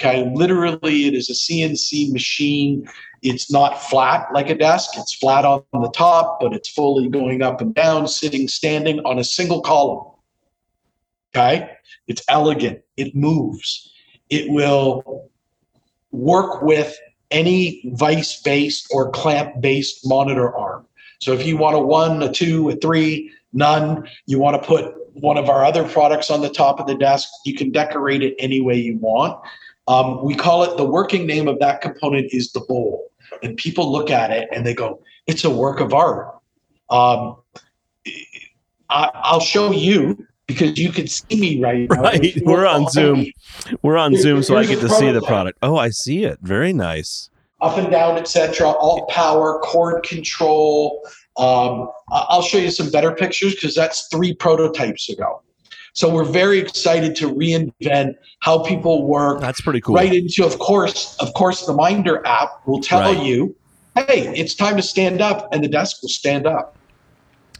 Okay, 0.00 0.30
literally, 0.34 1.06
it 1.06 1.14
is 1.14 1.28
a 1.28 1.34
CNC 1.34 2.12
machine. 2.12 2.88
It's 3.22 3.52
not 3.52 3.82
flat 3.82 4.32
like 4.32 4.48
a 4.48 4.54
desk. 4.54 4.90
It's 4.96 5.14
flat 5.14 5.44
on 5.44 5.62
the 5.72 5.90
top, 5.90 6.40
but 6.40 6.54
it's 6.54 6.70
fully 6.70 7.08
going 7.08 7.42
up 7.42 7.60
and 7.60 7.74
down, 7.74 8.08
sitting, 8.08 8.48
standing 8.48 9.00
on 9.00 9.18
a 9.18 9.24
single 9.24 9.60
column. 9.60 10.06
Okay, 11.34 11.70
it's 12.08 12.22
elegant. 12.28 12.80
It 12.96 13.14
moves. 13.14 13.92
It 14.30 14.50
will 14.50 15.28
work 16.12 16.62
with 16.62 16.98
any 17.30 17.82
vice 17.94 18.40
based 18.40 18.88
or 18.90 19.10
clamp 19.10 19.60
based 19.60 20.00
monitor 20.04 20.54
arm. 20.56 20.86
So 21.20 21.32
if 21.32 21.46
you 21.46 21.58
want 21.58 21.76
a 21.76 21.80
one, 21.80 22.22
a 22.22 22.32
two, 22.32 22.70
a 22.70 22.76
three, 22.76 23.30
none, 23.52 24.08
you 24.26 24.38
want 24.38 24.60
to 24.60 24.66
put 24.66 24.94
one 25.14 25.36
of 25.36 25.48
our 25.48 25.64
other 25.64 25.84
products 25.86 26.30
on 26.30 26.40
the 26.40 26.50
top 26.50 26.80
of 26.80 26.86
the 26.86 26.94
desk, 26.94 27.28
you 27.44 27.54
can 27.54 27.70
decorate 27.70 28.22
it 28.22 28.34
any 28.38 28.60
way 28.60 28.76
you 28.76 28.96
want. 28.98 29.38
Um, 29.88 30.22
we 30.24 30.34
call 30.34 30.62
it 30.62 30.76
the 30.76 30.84
working 30.84 31.26
name 31.26 31.48
of 31.48 31.58
that 31.60 31.80
component 31.80 32.32
is 32.32 32.52
the 32.52 32.60
bowl. 32.60 33.10
And 33.42 33.56
people 33.56 33.90
look 33.90 34.10
at 34.10 34.30
it 34.30 34.48
and 34.52 34.66
they 34.66 34.74
go, 34.74 35.02
it's 35.26 35.44
a 35.44 35.50
work 35.50 35.80
of 35.80 35.94
art. 35.94 36.36
Um, 36.90 37.36
I, 38.88 39.10
I'll 39.14 39.40
show 39.40 39.70
you 39.70 40.26
because 40.46 40.78
you 40.78 40.90
can 40.90 41.06
see 41.06 41.40
me 41.40 41.60
right 41.62 41.88
now. 41.88 42.02
Right, 42.02 42.34
we're 42.42 42.66
on 42.66 42.88
Zoom. 42.88 43.26
We're 43.82 43.96
on 43.96 44.16
Zoom, 44.16 44.42
so 44.42 44.56
I 44.56 44.66
get 44.66 44.80
to 44.80 44.88
see 44.88 45.10
the 45.10 45.22
product. 45.22 45.58
Oh, 45.62 45.76
I 45.76 45.90
see 45.90 46.24
it. 46.24 46.38
Very 46.42 46.72
nice. 46.72 47.30
up 47.60 47.76
and 47.78 47.90
down, 47.90 48.16
etc. 48.16 48.68
All 48.68 49.06
power, 49.06 49.60
cord 49.60 50.02
control. 50.02 51.06
Um, 51.36 51.88
I'll 52.10 52.42
show 52.42 52.58
you 52.58 52.70
some 52.70 52.90
better 52.90 53.12
pictures 53.12 53.54
because 53.54 53.74
that's 53.74 54.08
three 54.08 54.34
prototypes 54.34 55.08
ago. 55.08 55.42
So 55.92 56.08
we're 56.12 56.24
very 56.24 56.58
excited 56.58 57.16
to 57.16 57.28
reinvent 57.32 58.14
how 58.40 58.62
people 58.62 59.06
work. 59.06 59.40
That's 59.40 59.60
pretty 59.60 59.80
cool. 59.80 59.94
Right 59.94 60.14
into, 60.14 60.44
of 60.44 60.58
course, 60.58 61.16
of 61.18 61.32
course, 61.34 61.66
the 61.66 61.72
Minder 61.72 62.24
app 62.26 62.66
will 62.66 62.80
tell 62.80 63.00
Right. 63.00 63.24
you, 63.24 63.54
"Hey, 63.96 64.32
it's 64.36 64.54
time 64.54 64.76
to 64.76 64.82
stand 64.82 65.20
up," 65.20 65.48
and 65.52 65.64
the 65.64 65.68
desk 65.68 66.02
will 66.02 66.08
stand 66.08 66.46
up. 66.46 66.76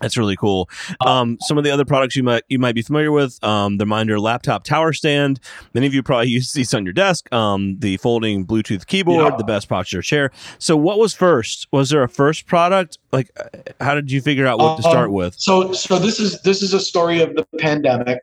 That's 0.01 0.17
really 0.17 0.37
cool. 0.37 0.69
Um, 1.01 1.37
some 1.43 1.59
of 1.59 1.65
the 1.65 1.71
other 1.71 1.85
products 1.85 2.17
you 2.17 2.23
might 2.23 2.43
you 2.49 2.59
might 2.59 2.75
be 2.75 2.83
familiar 2.83 3.13
with, 3.13 3.43
um, 3.45 3.77
the 3.77 3.87
Minder 3.87 4.19
laptop 4.19 4.65
tower 4.65 4.93
stand. 4.93 5.41
Many 5.75 5.87
of 5.87 5.95
you 5.95 6.03
probably 6.03 6.29
use 6.31 6.53
these 6.53 6.73
on 6.75 6.85
your 6.85 6.93
desk. 6.95 7.33
Um, 7.33 7.79
the 7.81 7.97
folding 7.99 8.47
Bluetooth 8.47 8.87
keyboard, 8.87 9.33
Yeah. 9.33 9.37
the 9.37 9.45
best 9.45 9.69
posture 9.69 10.03
chair. 10.03 10.31
So, 10.59 10.77
what 10.77 10.99
was 10.99 11.15
first? 11.15 11.69
Was 11.73 11.91
there 11.91 12.03
a 12.03 12.09
first 12.09 12.47
product? 12.47 12.99
Like, 13.13 13.31
uh, 13.39 13.49
how 13.85 13.95
did 13.95 14.11
you 14.11 14.21
figure 14.21 14.47
out 14.47 14.59
what 14.59 14.77
to 14.77 14.83
start 14.83 15.09
Um, 15.09 15.13
with? 15.15 15.35
So, 15.39 15.73
so 15.73 15.99
this 15.99 16.19
is 16.19 16.41
this 16.43 16.63
is 16.63 16.73
a 16.73 16.81
story 16.81 17.21
of 17.21 17.35
the 17.35 17.47
pandemic. 17.59 18.21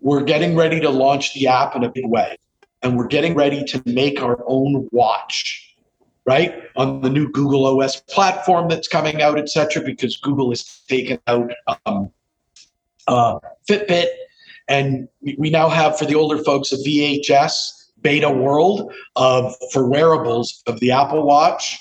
We're 0.00 0.24
getting 0.24 0.54
ready 0.54 0.80
to 0.80 0.90
launch 0.90 1.32
the 1.34 1.46
app 1.48 1.74
in 1.74 1.82
a 1.82 1.90
big 1.90 2.06
way, 2.06 2.36
and 2.82 2.96
we're 2.98 3.06
getting 3.06 3.34
ready 3.34 3.64
to 3.64 3.82
make 3.86 4.20
our 4.22 4.38
own 4.46 4.88
watch, 4.92 5.65
right, 6.26 6.64
on 6.76 7.00
the 7.02 7.10
new 7.10 7.30
Google 7.30 7.80
OS 7.80 8.00
platform 8.00 8.68
that's 8.68 8.88
coming 8.88 9.22
out, 9.22 9.38
et 9.38 9.48
cetera, 9.48 9.82
because 9.82 10.16
Google 10.16 10.50
has 10.50 10.82
taken 10.88 11.18
out 11.26 11.52
um, 11.86 12.10
uh, 13.06 13.38
Fitbit, 13.68 14.08
and 14.68 15.08
we 15.38 15.50
now 15.50 15.68
have 15.68 15.96
for 15.98 16.04
the 16.04 16.14
older 16.14 16.42
folks 16.42 16.72
a 16.72 16.76
VHS 16.76 17.90
beta 18.02 18.30
world 18.30 18.92
of 19.16 19.54
for 19.72 19.88
wearables 19.88 20.62
of 20.66 20.80
the 20.80 20.90
Apple 20.90 21.22
Watch 21.22 21.78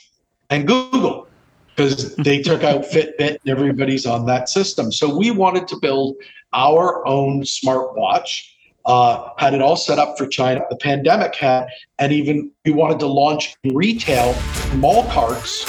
and 0.50 0.68
Google 0.68 1.28
because 1.76 2.16
they 2.16 2.42
took 2.42 2.64
out 2.64 2.84
Fitbit 2.84 3.38
and 3.42 3.50
everybody's 3.50 4.06
on 4.06 4.26
that 4.28 4.48
system. 4.50 4.92
So 4.92 5.16
we 5.16 5.32
wanted 5.32 5.68
to 5.70 5.78
build 5.82 6.16
our 6.54 7.06
own 7.06 7.42
smartwatch. 7.42 8.44
Uh, 8.86 9.30
had 9.38 9.54
it 9.54 9.62
all 9.62 9.76
set 9.76 9.98
up 9.98 10.18
for 10.18 10.28
China. 10.28 10.62
The 10.70 10.78
pandemic 10.78 11.36
had, 11.36 11.68
and 11.98 12.12
even 12.12 12.52
we 12.66 12.72
wanted 12.72 13.00
to 13.00 13.08
launch 13.08 13.56
in 13.64 13.76
retail 13.76 14.36
mall 14.76 15.06
carts 15.10 15.66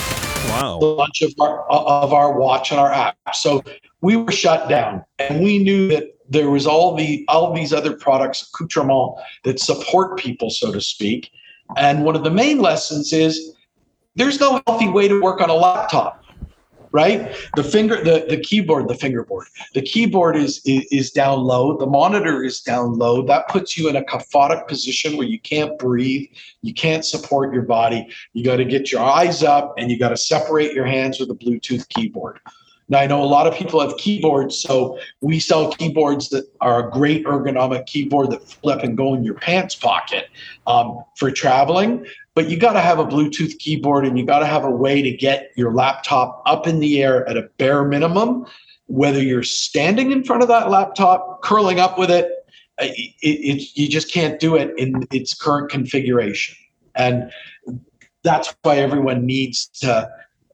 Wow. 0.49 0.79
the 0.79 0.87
launch 0.87 1.23
of 1.23 1.33
our 1.41 1.69
of 1.71 2.13
our 2.13 2.39
watch 2.39 2.71
and 2.71 2.81
our 2.81 2.93
app. 2.93 3.17
So 3.35 3.63
we 4.01 4.17
were 4.17 4.33
shut 4.33 4.69
down, 4.69 5.05
and 5.19 5.43
we 5.43 5.59
knew 5.59 5.89
that 5.89 6.05
there 6.29 6.51
was 6.51 6.67
all 6.67 6.95
the 6.95 7.25
all 7.29 7.53
these 7.53 7.73
other 7.73 7.95
products, 7.97 8.49
accoutrement 8.49 9.15
that 9.45 9.61
support 9.61 10.19
people, 10.19 10.51
so 10.51 10.73
to 10.73 10.81
speak. 10.81 11.31
And 11.77 12.05
one 12.05 12.15
of 12.17 12.23
the 12.25 12.31
main 12.31 12.59
lessons 12.59 13.13
is 13.13 13.55
there's 14.15 14.39
no 14.41 14.63
healthy 14.67 14.89
way 14.89 15.09
to 15.09 15.21
work 15.21 15.41
on 15.41 15.51
a 15.51 15.55
laptop, 15.55 16.23
right? 16.93 17.35
The 17.57 17.65
finger, 17.65 18.03
the, 18.03 18.27
the 18.29 18.39
keyboard, 18.39 18.89
the 18.89 18.95
fingerboard, 18.95 19.49
the 19.75 19.83
keyboard 19.83 20.37
is, 20.37 20.61
is 20.65 20.87
is 20.91 21.11
down 21.11 21.41
low, 21.41 21.77
the 21.77 21.87
monitor 21.87 22.43
is 22.43 22.61
down 22.61 22.99
low. 22.99 23.23
That 23.23 23.49
puts 23.49 23.77
you 23.77 23.89
in 23.89 23.97
a 23.97 24.05
cathartic 24.05 24.69
position 24.69 25.17
where 25.17 25.27
you 25.27 25.41
can't 25.41 25.79
breathe, 25.79 26.29
you 26.63 26.75
can't 26.75 27.05
support 27.05 27.53
your 27.53 27.63
body. 27.63 28.09
You 28.33 28.45
got 28.45 28.57
to 28.57 28.65
get 28.65 28.93
your 28.93 29.03
eyes 29.03 29.43
up 29.43 29.75
and 29.79 29.91
you 29.91 29.99
got 29.99 30.11
to 30.11 30.17
separate 30.17 30.73
your 30.73 30.87
hands 30.87 31.19
with 31.21 31.31
a 31.31 31.35
Bluetooth 31.35 31.89
keyboard. 31.89 32.41
Now, 32.89 33.01
I 33.01 33.07
know 33.07 33.23
a 33.23 33.27
lot 33.27 33.49
of 33.49 33.55
people 33.55 33.81
have 33.81 33.97
keyboards, 33.97 34.61
so 34.61 34.99
we 35.21 35.41
sell 35.41 35.73
keyboards 35.73 36.29
that 36.29 36.47
are 36.61 36.89
a 36.89 36.91
great 36.91 37.25
ergonomic 37.25 37.87
keyboard 37.87 38.31
that 38.31 38.49
flip 38.49 38.85
and 38.85 38.97
go 38.97 39.15
in 39.15 39.25
your 39.25 39.35
pants 39.35 39.75
pocket 39.75 40.29
um, 40.67 41.05
for 41.17 41.31
traveling. 41.33 42.07
But 42.37 42.51
you 42.51 42.59
got 42.59 42.75
to 42.75 42.81
have 42.83 42.99
a 42.99 43.05
Bluetooth 43.07 43.59
keyboard 43.59 44.05
and 44.07 44.19
you 44.19 44.27
got 44.27 44.41
to 44.41 44.47
have 44.47 44.63
a 44.63 44.71
way 44.71 45.01
to 45.01 45.11
get 45.11 45.53
your 45.57 45.73
laptop 45.73 46.43
up 46.45 46.67
in 46.67 46.81
the 46.81 47.03
air 47.03 47.27
at 47.27 47.39
a 47.39 47.49
bare 47.57 47.83
minimum, 47.83 48.45
whether 48.89 49.23
you're 49.23 49.43
standing 49.43 50.13
in 50.13 50.23
front 50.23 50.43
of 50.43 50.49
that 50.49 50.69
laptop, 50.71 51.43
curling 51.43 51.81
up 51.81 51.99
with 51.99 52.11
it. 52.11 52.27
uh, 52.79 52.85
It, 52.85 53.15
it, 53.23 53.69
you 53.75 53.89
just 53.89 54.13
can't 54.13 54.39
do 54.39 54.55
it 54.55 54.79
in 54.79 55.09
its 55.11 55.33
current 55.33 55.71
configuration. 55.71 56.55
And 56.95 57.33
that's 58.23 58.55
why 58.63 58.77
everyone 58.77 59.25
needs 59.25 59.69
to. 59.81 60.07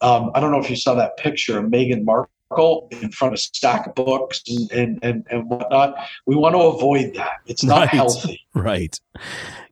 Um, 0.02 0.30
I 0.36 0.40
don't 0.40 0.52
know 0.52 0.60
if 0.60 0.70
you 0.70 0.76
saw 0.76 0.94
that 0.94 1.16
picture 1.16 1.58
of 1.58 1.64
Meghan 1.64 2.04
Markle 2.04 2.88
in 2.92 3.10
front 3.10 3.34
of 3.34 3.40
stack 3.40 3.88
of 3.88 3.94
books 3.96 4.40
and, 4.48 4.70
and, 4.70 4.98
and, 5.02 5.26
and 5.32 5.50
whatnot. 5.50 5.96
We 6.26 6.36
want 6.36 6.54
to 6.54 6.60
avoid 6.60 7.14
that. 7.14 7.38
It's 7.46 7.64
not 7.64 7.80
Right. 7.80 7.88
healthy. 7.88 8.40
Right. 8.54 9.00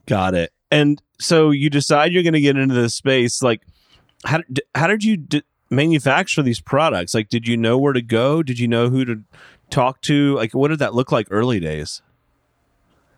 Got 0.06 0.34
it. 0.34 0.52
And 0.70 1.02
so 1.18 1.50
you 1.50 1.70
decide 1.70 2.12
you're 2.12 2.22
going 2.22 2.32
to 2.34 2.40
get 2.40 2.56
into 2.56 2.74
this 2.74 2.94
space. 2.94 3.42
Like, 3.42 3.62
how, 4.24 4.40
how 4.74 4.86
did 4.86 5.02
you 5.04 5.16
d- 5.16 5.42
manufacture 5.68 6.42
these 6.42 6.60
products? 6.60 7.14
Like, 7.14 7.28
did 7.28 7.48
you 7.48 7.56
know 7.56 7.78
where 7.78 7.92
to 7.92 8.02
go? 8.02 8.42
Did 8.42 8.58
you 8.58 8.68
know 8.68 8.88
who 8.88 9.04
to 9.04 9.22
talk 9.70 10.00
to? 10.02 10.34
Like, 10.34 10.54
what 10.54 10.68
did 10.68 10.78
that 10.78 10.94
look 10.94 11.10
like 11.10 11.26
early 11.30 11.60
days? 11.60 12.02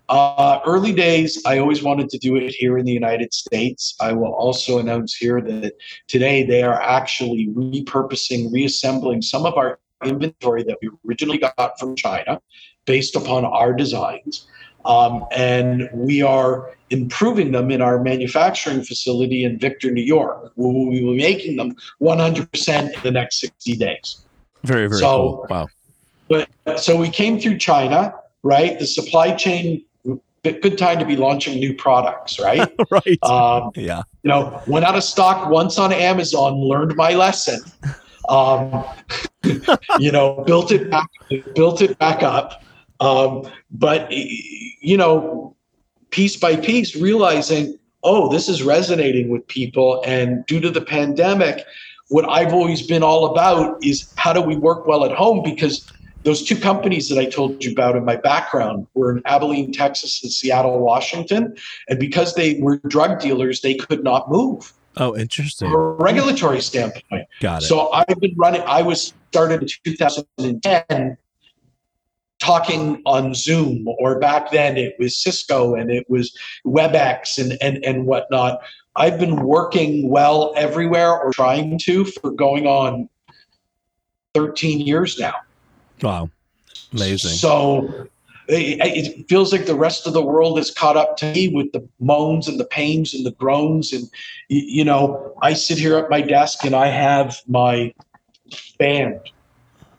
Uh, 0.08 0.60
early 0.66 0.92
days, 0.92 1.40
I 1.46 1.58
always 1.58 1.82
wanted 1.82 2.10
to 2.10 2.18
do 2.18 2.36
it 2.36 2.50
here 2.52 2.76
in 2.76 2.84
the 2.84 2.92
United 2.92 3.32
States. 3.32 3.94
I 4.00 4.12
will 4.12 4.34
also 4.34 4.78
announce 4.78 5.14
here 5.14 5.40
that 5.40 5.72
today 6.06 6.44
they 6.44 6.62
are 6.62 6.80
actually 6.82 7.48
repurposing, 7.48 8.52
reassembling 8.52 9.22
some 9.22 9.46
of 9.46 9.54
our 9.54 9.78
inventory 10.04 10.64
that 10.64 10.78
we 10.82 10.90
originally 11.08 11.38
got 11.38 11.78
from 11.78 11.96
China 11.96 12.40
based 12.84 13.16
upon 13.16 13.44
our 13.44 13.72
designs. 13.72 14.46
Um, 14.84 15.24
and 15.32 15.88
we 15.92 16.22
are 16.22 16.70
improving 16.90 17.52
them 17.52 17.70
in 17.70 17.80
our 17.80 18.02
manufacturing 18.02 18.82
facility 18.82 19.44
in 19.44 19.58
Victor, 19.58 19.90
New 19.90 20.02
York. 20.02 20.52
We 20.56 20.72
will 20.72 20.90
be 20.90 21.16
making 21.16 21.56
them 21.56 21.76
100% 22.00 22.92
in 22.94 23.02
the 23.02 23.10
next 23.10 23.40
60 23.40 23.76
days. 23.76 24.24
Very, 24.64 24.88
very 24.88 25.00
So- 25.00 25.08
cool. 25.08 25.46
Wow. 25.48 25.68
But 26.28 26.48
so 26.80 26.96
we 26.96 27.10
came 27.10 27.38
through 27.38 27.58
China, 27.58 28.14
right? 28.42 28.78
The 28.78 28.86
supply 28.86 29.34
chain, 29.34 29.84
good 30.42 30.78
time 30.78 30.98
to 30.98 31.04
be 31.04 31.16
launching 31.16 31.58
new 31.58 31.74
products, 31.74 32.40
right? 32.40 32.72
right. 32.90 33.22
um, 33.22 33.70
yeah. 33.74 34.02
you 34.22 34.30
know, 34.30 34.60
went 34.66 34.84
out 34.84 34.96
of 34.96 35.04
stock 35.04 35.50
once 35.50 35.78
on 35.78 35.92
Amazon, 35.92 36.54
learned 36.54 36.96
my 36.96 37.12
lesson. 37.12 37.60
Um, 38.28 38.84
you 39.98 40.10
know, 40.10 40.42
built 40.46 40.72
it 40.72 40.90
back, 40.90 41.08
built 41.54 41.82
it 41.82 41.98
back 41.98 42.22
up. 42.22 42.62
Um, 43.02 43.50
but 43.70 44.10
you 44.10 44.96
know, 44.96 45.56
piece 46.10 46.36
by 46.36 46.56
piece, 46.56 46.94
realizing, 46.94 47.76
oh, 48.04 48.30
this 48.30 48.48
is 48.48 48.62
resonating 48.62 49.28
with 49.28 49.46
people, 49.48 50.02
and 50.06 50.46
due 50.46 50.60
to 50.60 50.70
the 50.70 50.80
pandemic, 50.80 51.64
what 52.08 52.28
I've 52.28 52.52
always 52.52 52.86
been 52.86 53.02
all 53.02 53.26
about 53.26 53.82
is 53.84 54.12
how 54.16 54.32
do 54.32 54.40
we 54.40 54.56
work 54.56 54.86
well 54.86 55.04
at 55.04 55.12
home 55.12 55.42
because 55.42 55.90
those 56.24 56.44
two 56.44 56.54
companies 56.56 57.08
that 57.08 57.18
I 57.18 57.24
told 57.24 57.64
you 57.64 57.72
about 57.72 57.96
in 57.96 58.04
my 58.04 58.14
background 58.16 58.86
were 58.94 59.10
in 59.16 59.22
Abilene, 59.24 59.72
Texas, 59.72 60.22
and 60.22 60.30
Seattle, 60.30 60.78
Washington. 60.78 61.56
And 61.88 61.98
because 61.98 62.34
they 62.34 62.60
were 62.60 62.76
drug 62.86 63.18
dealers, 63.18 63.60
they 63.62 63.74
could 63.74 64.04
not 64.04 64.30
move 64.30 64.72
Oh, 64.98 65.16
interesting. 65.16 65.70
from 65.70 65.80
a 65.80 65.84
regulatory 65.94 66.60
standpoint. 66.60 67.26
Got 67.40 67.62
it. 67.62 67.66
So 67.66 67.90
I've 67.92 68.20
been 68.20 68.34
running, 68.36 68.62
I 68.66 68.82
was 68.82 69.14
started 69.32 69.62
in 69.62 69.68
2010 69.84 71.16
talking 72.42 73.00
on 73.06 73.34
Zoom, 73.34 73.86
or 73.86 74.18
back 74.18 74.50
then 74.50 74.76
it 74.76 74.96
was 74.98 75.16
Cisco 75.16 75.74
and 75.74 75.90
it 75.90 76.10
was 76.10 76.36
WebEx 76.66 77.38
and, 77.38 77.56
and, 77.62 77.82
and 77.84 78.04
whatnot. 78.04 78.60
I've 78.96 79.18
been 79.18 79.36
working 79.36 80.10
well 80.10 80.52
everywhere 80.56 81.12
or 81.12 81.32
trying 81.32 81.78
to 81.84 82.04
for 82.04 82.32
going 82.32 82.66
on 82.66 83.08
13 84.34 84.80
years 84.80 85.18
now. 85.18 85.34
wow. 86.02 86.28
Amazing. 86.92 87.30
So 87.30 88.08
it, 88.48 88.80
it 89.18 89.28
feels 89.28 89.52
like 89.52 89.66
the 89.66 89.74
rest 89.74 90.06
of 90.06 90.12
the 90.12 90.22
world 90.22 90.58
is 90.58 90.70
caught 90.70 90.96
up 90.96 91.16
to 91.18 91.32
me 91.32 91.48
with 91.48 91.72
the 91.72 91.88
moans 92.00 92.48
and 92.48 92.58
the 92.58 92.64
pains 92.64 93.14
and 93.14 93.24
the 93.24 93.30
groans. 93.30 93.92
And, 93.92 94.10
you 94.48 94.84
know, 94.84 95.34
I 95.42 95.54
sit 95.54 95.78
here 95.78 95.96
at 95.96 96.10
my 96.10 96.20
desk 96.20 96.64
and 96.64 96.74
I 96.74 96.88
have 96.88 97.40
my 97.46 97.94
band. 98.78 99.20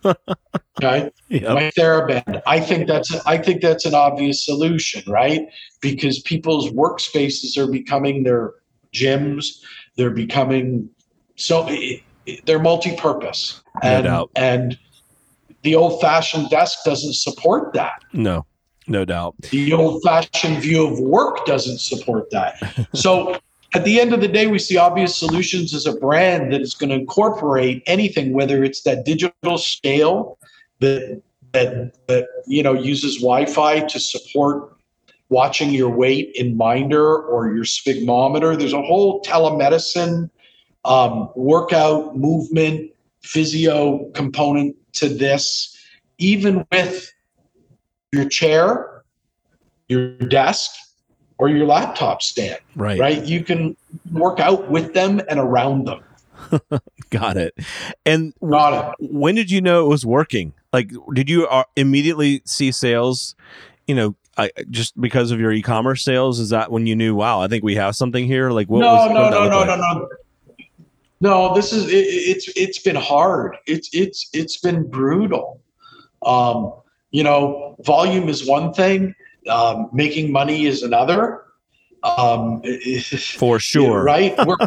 Okay. 0.05 1.12
Yep. 1.29 1.53
My 1.55 1.72
TheraBand. 1.75 2.41
I 2.45 2.60
think 2.60 2.88
that's 2.88 3.12
I 3.25 3.38
think 3.39 3.62
that's 3.62 3.86
an 3.86 3.95
obvious 3.95 4.45
solution, 4.45 5.01
right? 5.12 5.48
Because 5.81 6.19
people's 6.19 6.69
workspaces 6.72 7.57
are 7.57 7.65
becoming 7.65 8.22
their 8.24 8.53
gyms. 8.93 9.60
They're 9.98 10.12
becoming 10.12 10.89
so 11.36 11.67
they're 12.45 12.60
multi-purpose, 12.60 13.62
No 13.83 13.89
and 13.89 14.03
doubt. 14.03 14.31
and 14.36 14.77
the 15.63 15.74
old-fashioned 15.75 16.50
desk 16.51 16.79
doesn't 16.86 17.13
support 17.15 17.74
that. 17.74 18.03
No, 18.13 18.45
no 18.88 19.03
doubt. 19.05 19.33
The 19.50 19.74
old-fashioned 19.74 20.62
view 20.62 20.86
of 20.86 21.00
work 21.00 21.45
doesn't 21.45 21.79
support 21.79 22.29
that. 22.31 22.62
So. 22.93 23.38
At 23.75 23.86
the 23.86 24.00
end 24.00 24.13
of 24.13 24.22
the 24.22 24.27
day, 24.27 24.46
we 24.46 24.60
see 24.60 24.77
Obvious 24.77 25.15
Solutions 25.15 25.74
as 25.74 25.88
a 25.88 25.94
brand 25.94 26.53
that 26.53 26.62
is 26.62 26.75
going 26.75 26.92
to 26.92 26.96
incorporate 26.96 27.82
anything, 27.88 28.32
whether 28.34 28.63
it's 28.63 28.84
that 28.84 29.03
digital 29.03 29.58
scale 29.58 30.38
that 30.80 31.22
that 31.53 31.96
that 32.08 32.27
you 32.46 32.62
know 32.62 32.74
uses 32.74 33.18
Wi-Fi 33.18 33.82
to 33.82 34.00
support 34.00 34.75
watching 35.30 35.72
your 35.72 35.89
weight 35.89 36.32
in 36.36 36.56
Minder 36.56 37.18
or 37.24 37.56
your 37.56 37.63
sphygmometer. 37.63 38.58
There's 38.58 38.74
a 38.74 38.82
whole 38.82 39.24
telemedicine, 39.24 40.30
um, 40.86 41.30
workout, 41.36 42.15
movement, 42.15 42.92
physio 43.22 44.10
component 44.13 44.75
to 44.94 45.10
this. 45.10 45.75
Even 46.20 46.63
with 46.72 47.12
your 48.12 48.30
chair, 48.30 49.03
your 49.88 50.12
desk, 50.18 50.72
or 51.44 51.50
your 51.50 51.66
laptop 51.66 52.22
stand, 52.22 52.58
Right. 52.74 52.98
right? 52.98 53.22
You 53.26 53.44
can 53.44 53.76
work 54.14 54.40
out 54.40 54.72
with 54.72 54.94
them 54.94 55.22
and 55.30 55.42
around 55.42 55.86
them. 55.86 56.00
Got 57.10 57.36
it. 57.36 57.54
And 58.06 58.34
Got 58.40 58.96
it. 58.98 59.12
when 59.12 59.36
did 59.36 59.52
you 59.52 59.60
know 59.60 59.86
it 59.86 59.90
was 59.90 60.06
working? 60.06 60.54
Like, 60.72 60.90
did 61.14 61.30
you 61.30 61.46
uh, 61.48 61.66
immediately 61.76 62.44
see 62.46 62.72
sales? 62.72 63.36
You 63.88 63.96
know, 63.96 64.16
I, 64.38 64.52
just 64.70 65.00
because 65.02 65.32
of 65.32 65.40
your 65.42 65.52
e-commerce 65.52 66.02
sales, 66.06 66.40
is 66.40 66.50
that 66.52 66.72
when 66.72 66.88
you 66.88 66.96
knew? 66.96 67.14
Wow, 67.14 67.42
I 67.42 67.50
think 67.50 67.62
we 67.62 67.76
have 67.76 67.94
something 67.94 68.26
here. 68.26 68.52
Like, 68.52 68.70
what 68.70 68.80
no, 68.80 68.94
was, 68.94 69.10
no, 69.10 69.22
what 69.24 69.32
that 69.32 69.50
no, 69.50 69.58
look 69.60 69.68
no, 69.68 69.76
no, 69.76 69.94
no. 70.00 70.10
No, 71.20 71.54
this 71.56 71.74
is 71.74 71.90
it, 71.90 72.06
it's 72.08 72.48
it's 72.56 72.80
been 72.80 72.96
hard. 72.96 73.58
It's 73.66 73.90
it's 73.92 74.30
it's 74.32 74.62
been 74.62 74.90
brutal. 74.90 75.60
Um, 76.26 76.72
you 77.12 77.24
know, 77.24 77.76
volume 77.82 78.30
is 78.30 78.48
one 78.48 78.74
thing. 78.74 79.14
Um, 79.50 79.90
making 79.94 80.32
money 80.32 80.66
is 80.66 80.84
another. 80.84 81.44
Um, 82.04 82.62
For 83.38 83.60
sure. 83.72 84.04
right? 84.04 84.36
We're 84.46 84.58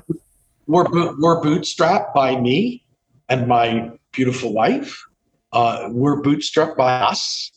we're 0.67 0.85
we're 1.19 1.41
bootstrapped 1.43 2.13
by 2.15 2.41
me 2.41 2.85
and 3.29 3.47
my 3.47 3.91
beautiful 4.13 4.53
wife. 4.53 5.05
Uh, 5.53 5.89
we're 5.91 6.21
bootstrapped 6.23 6.77
by 6.77 6.93
us, 7.01 7.51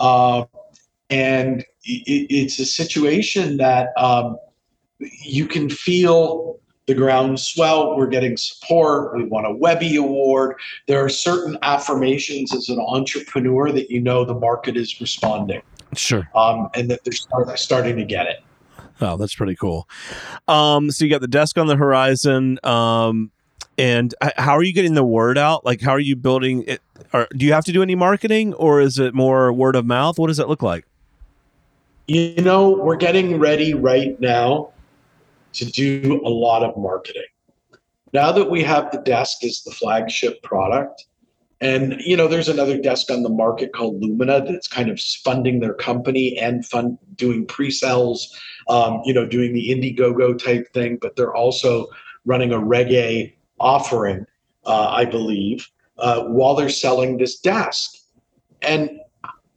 uh, 0.00 0.44
and 1.10 1.62
it, 1.84 2.26
it's 2.30 2.58
a 2.58 2.66
situation 2.66 3.56
that 3.56 3.88
um, 3.96 4.36
you 4.98 5.46
can 5.46 5.68
feel 5.68 6.60
the 6.86 6.94
ground 6.94 7.38
swell. 7.40 7.96
We're 7.96 8.08
getting 8.08 8.36
support. 8.36 9.16
We 9.16 9.24
won 9.24 9.44
a 9.44 9.54
Webby 9.54 9.96
Award. 9.96 10.56
There 10.88 11.02
are 11.04 11.08
certain 11.08 11.56
affirmations 11.62 12.54
as 12.54 12.68
an 12.68 12.78
entrepreneur 12.80 13.72
that 13.72 13.90
you 13.90 14.00
know 14.00 14.24
the 14.24 14.34
market 14.34 14.76
is 14.76 15.00
responding, 15.00 15.62
Sure. 15.94 16.28
um, 16.34 16.68
and 16.74 16.90
that 16.90 17.04
they're 17.04 17.12
start, 17.12 17.58
starting 17.58 17.96
to 17.96 18.04
get 18.04 18.26
it. 18.26 18.42
Oh, 19.00 19.16
that's 19.16 19.34
pretty 19.34 19.56
cool. 19.56 19.88
Um, 20.48 20.90
so 20.90 21.04
you 21.04 21.10
got 21.10 21.20
the 21.20 21.28
desk 21.28 21.58
on 21.58 21.66
the 21.66 21.76
horizon. 21.76 22.58
Um, 22.62 23.30
and 23.78 24.14
how 24.36 24.56
are 24.56 24.62
you 24.62 24.72
getting 24.72 24.94
the 24.94 25.04
word 25.04 25.38
out? 25.38 25.64
Like, 25.64 25.80
how 25.80 25.92
are 25.92 25.98
you 26.00 26.14
building 26.14 26.64
it? 26.66 26.80
Or 27.12 27.26
do 27.36 27.44
you 27.44 27.52
have 27.52 27.64
to 27.64 27.72
do 27.72 27.82
any 27.82 27.94
marketing, 27.94 28.54
or 28.54 28.80
is 28.80 28.98
it 28.98 29.14
more 29.14 29.52
word 29.52 29.76
of 29.76 29.84
mouth? 29.84 30.18
What 30.18 30.28
does 30.28 30.38
it 30.38 30.48
look 30.48 30.62
like? 30.62 30.86
You 32.06 32.36
know, 32.42 32.70
we're 32.70 32.96
getting 32.96 33.38
ready 33.38 33.74
right 33.74 34.18
now 34.20 34.70
to 35.54 35.64
do 35.64 36.20
a 36.24 36.28
lot 36.28 36.62
of 36.62 36.76
marketing. 36.76 37.22
Now 38.12 38.32
that 38.32 38.50
we 38.50 38.62
have 38.62 38.90
the 38.92 38.98
desk 38.98 39.42
as 39.44 39.62
the 39.62 39.70
flagship 39.70 40.42
product, 40.42 41.06
and 41.62 42.00
you 42.00 42.16
know, 42.16 42.28
there's 42.28 42.48
another 42.48 42.78
desk 42.78 43.10
on 43.10 43.22
the 43.22 43.28
market 43.30 43.72
called 43.72 44.02
Lumina 44.02 44.44
that's 44.44 44.68
kind 44.68 44.90
of 44.90 45.00
funding 45.00 45.60
their 45.60 45.74
company 45.74 46.38
and 46.38 46.66
fund 46.66 46.98
doing 47.14 47.46
pre-sales, 47.46 48.38
um, 48.68 49.00
you 49.04 49.14
know, 49.14 49.26
doing 49.26 49.54
the 49.54 49.70
Indiegogo 49.70 50.38
type 50.38 50.72
thing, 50.74 50.98
but 51.00 51.16
they're 51.16 51.34
also 51.34 51.86
running 52.24 52.52
a 52.52 52.58
Reg 52.58 52.92
A 52.92 53.34
offering, 53.58 54.26
uh, 54.66 54.88
I 54.88 55.06
believe, 55.06 55.70
uh, 55.98 56.24
while 56.24 56.54
they're 56.54 56.68
selling 56.68 57.16
this 57.16 57.38
desk. 57.38 57.96
And 58.60 58.90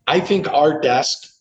I 0.08 0.20
think 0.20 0.48
our 0.48 0.80
desk 0.80 1.36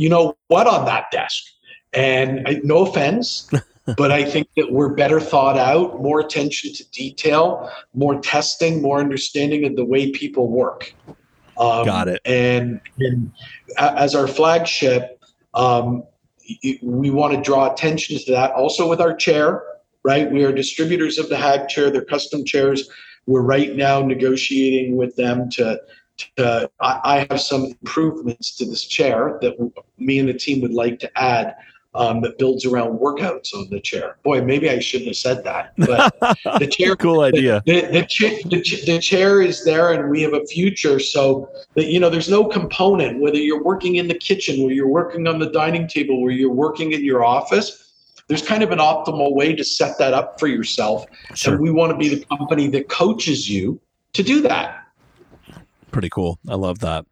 you 0.00 0.08
know 0.08 0.34
what 0.48 0.66
on 0.66 0.86
that 0.86 1.10
desk. 1.12 1.44
And 1.92 2.48
I, 2.48 2.60
no 2.64 2.86
offense, 2.86 3.50
but 3.96 4.10
I 4.10 4.24
think 4.24 4.48
that 4.56 4.72
we're 4.72 4.94
better 4.94 5.20
thought 5.20 5.56
out, 5.56 6.02
more 6.02 6.20
attention 6.20 6.72
to 6.74 6.90
detail, 6.90 7.70
more 7.94 8.20
testing, 8.20 8.82
more 8.82 9.00
understanding 9.00 9.64
of 9.64 9.76
the 9.76 9.84
way 9.84 10.10
people 10.10 10.48
work. 10.48 10.94
Um, 11.58 11.84
Got 11.84 12.08
it. 12.08 12.20
And, 12.24 12.80
and 12.98 13.32
as 13.78 14.14
our 14.14 14.26
flagship, 14.26 15.22
um, 15.54 16.04
we 16.82 17.10
want 17.10 17.34
to 17.34 17.40
draw 17.40 17.72
attention 17.72 18.18
to 18.18 18.32
that. 18.32 18.52
Also 18.52 18.88
with 18.88 19.00
our 19.00 19.14
chair, 19.14 19.62
right? 20.02 20.30
We 20.30 20.44
are 20.44 20.52
distributors 20.52 21.18
of 21.18 21.28
the 21.28 21.36
Hag 21.36 21.68
chair, 21.68 21.90
they're 21.90 22.04
custom 22.04 22.44
chairs. 22.44 22.88
We're 23.26 23.42
right 23.42 23.76
now 23.76 24.00
negotiating 24.00 24.96
with 24.96 25.14
them 25.16 25.50
to 25.50 25.80
uh, 26.38 26.66
I, 26.80 27.00
I 27.04 27.26
have 27.30 27.40
some 27.40 27.64
improvements 27.64 28.56
to 28.56 28.66
this 28.66 28.84
chair 28.84 29.38
that 29.42 29.56
me 29.98 30.18
and 30.18 30.28
the 30.28 30.34
team 30.34 30.60
would 30.62 30.72
like 30.72 30.98
to 31.00 31.18
add 31.18 31.56
um, 31.94 32.20
that 32.20 32.38
builds 32.38 32.64
around 32.64 32.98
workouts 32.98 33.52
on 33.54 33.68
the 33.70 33.80
chair. 33.80 34.16
Boy, 34.22 34.42
maybe 34.42 34.70
I 34.70 34.78
shouldn't 34.78 35.08
have 35.08 35.16
said 35.16 35.42
that, 35.44 35.72
but 35.76 36.14
the 36.60 36.66
chair. 36.66 36.94
cool 36.96 37.22
idea. 37.22 37.62
The, 37.66 37.80
the, 37.82 38.00
the, 38.48 38.62
ch- 38.62 38.84
the 38.86 38.98
chair 39.00 39.42
is 39.42 39.64
there 39.64 39.92
and 39.92 40.08
we 40.10 40.22
have 40.22 40.32
a 40.34 40.44
future 40.46 41.00
so 41.00 41.48
that 41.74 41.86
you 41.86 41.98
know 41.98 42.08
there's 42.08 42.28
no 42.30 42.44
component 42.44 43.20
whether 43.20 43.38
you're 43.38 43.62
working 43.62 43.96
in 43.96 44.06
the 44.08 44.14
kitchen 44.14 44.62
where 44.62 44.72
you're 44.72 44.86
working 44.88 45.26
on 45.26 45.38
the 45.38 45.50
dining 45.50 45.88
table 45.88 46.22
where 46.22 46.30
you're 46.32 46.52
working 46.52 46.92
in 46.92 47.04
your 47.04 47.24
office 47.24 47.92
there's 48.28 48.42
kind 48.42 48.62
of 48.62 48.70
an 48.70 48.78
optimal 48.78 49.34
way 49.34 49.52
to 49.54 49.64
set 49.64 49.98
that 49.98 50.12
up 50.14 50.38
for 50.38 50.46
yourself 50.46 51.04
Sure. 51.34 51.54
and 51.54 51.62
we 51.62 51.70
want 51.70 51.90
to 51.90 51.96
be 51.96 52.08
the 52.14 52.24
company 52.26 52.68
that 52.68 52.88
coaches 52.88 53.48
you 53.50 53.80
to 54.12 54.22
do 54.22 54.40
that 54.42 54.79
Pretty 55.90 56.08
cool. 56.08 56.38
I 56.48 56.54
love 56.54 56.78
that. 56.80 57.04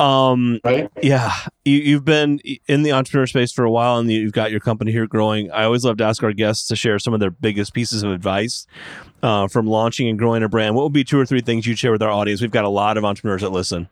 Um, 0.00 0.60
right 0.64 0.90
Yeah, 1.02 1.32
you, 1.64 1.78
you've 1.78 2.04
been 2.04 2.40
in 2.66 2.82
the 2.82 2.92
entrepreneur 2.92 3.26
space 3.26 3.52
for 3.52 3.64
a 3.64 3.70
while, 3.70 3.98
and 3.98 4.10
you've 4.10 4.32
got 4.32 4.50
your 4.50 4.60
company 4.60 4.92
here 4.92 5.06
growing. 5.06 5.50
I 5.50 5.64
always 5.64 5.84
love 5.84 5.98
to 5.98 6.04
ask 6.04 6.22
our 6.22 6.32
guests 6.32 6.66
to 6.68 6.76
share 6.76 6.98
some 6.98 7.12
of 7.12 7.20
their 7.20 7.30
biggest 7.30 7.74
pieces 7.74 8.02
of 8.02 8.12
advice 8.12 8.66
uh, 9.22 9.48
from 9.48 9.66
launching 9.66 10.08
and 10.08 10.18
growing 10.18 10.42
a 10.42 10.48
brand. 10.48 10.74
What 10.74 10.84
would 10.84 10.92
be 10.92 11.04
two 11.04 11.18
or 11.18 11.26
three 11.26 11.42
things 11.42 11.66
you'd 11.66 11.78
share 11.78 11.92
with 11.92 12.02
our 12.02 12.10
audience? 12.10 12.40
We've 12.40 12.50
got 12.50 12.64
a 12.64 12.70
lot 12.70 12.96
of 12.96 13.04
entrepreneurs 13.04 13.42
that 13.42 13.50
listen. 13.50 13.88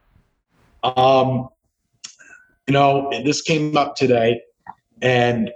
Um, 0.83 1.49
you 2.67 2.73
know, 2.73 3.11
this 3.25 3.43
came 3.43 3.77
up 3.77 3.95
today, 3.95 4.41
and 5.03 5.51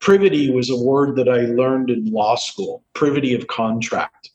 privity 0.00 0.50
was 0.50 0.70
a 0.70 0.76
word 0.76 1.16
that 1.16 1.28
I 1.28 1.40
learned 1.46 1.90
in 1.90 2.06
law 2.06 2.36
school. 2.36 2.82
Privity 2.94 3.34
of 3.34 3.46
contract. 3.46 4.30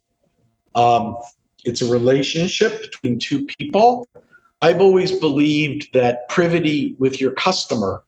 Um, 0.76 1.18
it's 1.66 1.82
a 1.82 1.92
relationship 1.92 2.82
between 2.82 3.20
two 3.20 3.46
people. 3.46 4.08
I've 4.62 4.82
always 4.82 5.12
believed 5.12 5.94
that 5.94 6.28
privity 6.30 6.96
with 7.00 7.22
your 7.22 7.32
customer 7.32 8.04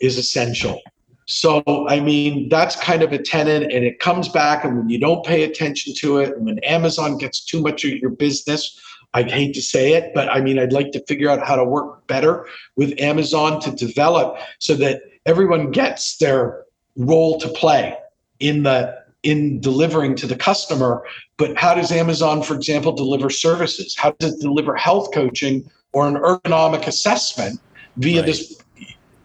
is 0.00 0.16
essential. 0.16 0.80
So, 1.26 1.62
I 1.88 2.00
mean, 2.00 2.48
that's 2.48 2.76
kind 2.76 3.02
of 3.02 3.12
a 3.12 3.18
tenet, 3.18 3.64
and 3.64 3.84
it 3.84 3.98
comes 3.98 4.28
back. 4.28 4.64
And 4.64 4.78
when 4.78 4.88
you 4.88 4.98
don't 4.98 5.24
pay 5.26 5.42
attention 5.42 5.92
to 5.96 6.18
it, 6.18 6.34
and 6.34 6.46
when 6.46 6.58
Amazon 6.60 7.18
gets 7.18 7.44
too 7.44 7.60
much 7.60 7.84
of 7.84 7.90
your 7.90 8.10
business, 8.10 8.80
I'd 9.14 9.30
hate 9.30 9.54
to 9.54 9.62
say 9.62 9.94
it, 9.94 10.12
but 10.14 10.28
I 10.28 10.40
mean, 10.40 10.58
I'd 10.58 10.72
like 10.72 10.92
to 10.92 11.04
figure 11.06 11.30
out 11.30 11.46
how 11.46 11.56
to 11.56 11.64
work 11.64 12.06
better 12.06 12.46
with 12.76 12.98
Amazon 13.00 13.60
to 13.60 13.70
develop 13.70 14.38
so 14.58 14.74
that 14.76 15.02
everyone 15.26 15.70
gets 15.70 16.18
their 16.18 16.64
role 16.96 17.38
to 17.40 17.48
play 17.48 17.96
in 18.40 18.62
the 18.62 18.96
in 19.22 19.60
delivering 19.60 20.14
to 20.16 20.26
the 20.26 20.36
customer. 20.36 21.02
But 21.36 21.56
how 21.56 21.74
does 21.74 21.90
Amazon, 21.92 22.42
for 22.42 22.54
example, 22.54 22.92
deliver 22.92 23.30
services? 23.30 23.96
How 23.96 24.12
does 24.18 24.34
it 24.34 24.40
deliver 24.40 24.74
health 24.74 25.12
coaching 25.12 25.68
or 25.92 26.06
an 26.06 26.14
ergonomic 26.14 26.86
assessment 26.86 27.60
via 27.96 28.20
Right. 28.20 28.26
this? 28.26 28.62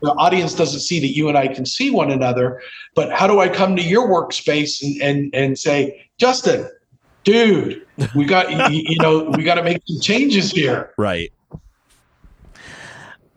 The 0.02 0.12
audience 0.12 0.54
doesn't 0.54 0.82
see 0.82 1.00
that 1.00 1.16
you 1.16 1.30
and 1.30 1.38
I 1.38 1.48
can 1.48 1.66
see 1.66 1.90
one 1.90 2.12
another, 2.12 2.62
but 2.94 3.12
how 3.14 3.26
do 3.26 3.40
I 3.40 3.48
come 3.48 3.76
to 3.78 3.82
your 3.82 4.08
workspace 4.10 4.84
and 4.84 5.02
and, 5.02 5.34
and 5.34 5.58
say, 5.58 6.06
Justin, 6.18 6.70
dude, 7.24 7.86
we 8.14 8.26
got 8.26 8.52
you, 8.52 8.82
you 8.90 8.98
know 9.00 9.32
we 9.38 9.44
got 9.44 9.56
to 9.56 9.64
make 9.64 9.82
some 9.88 10.02
changes 10.02 10.52
here. 10.52 10.94
Right. 10.98 11.32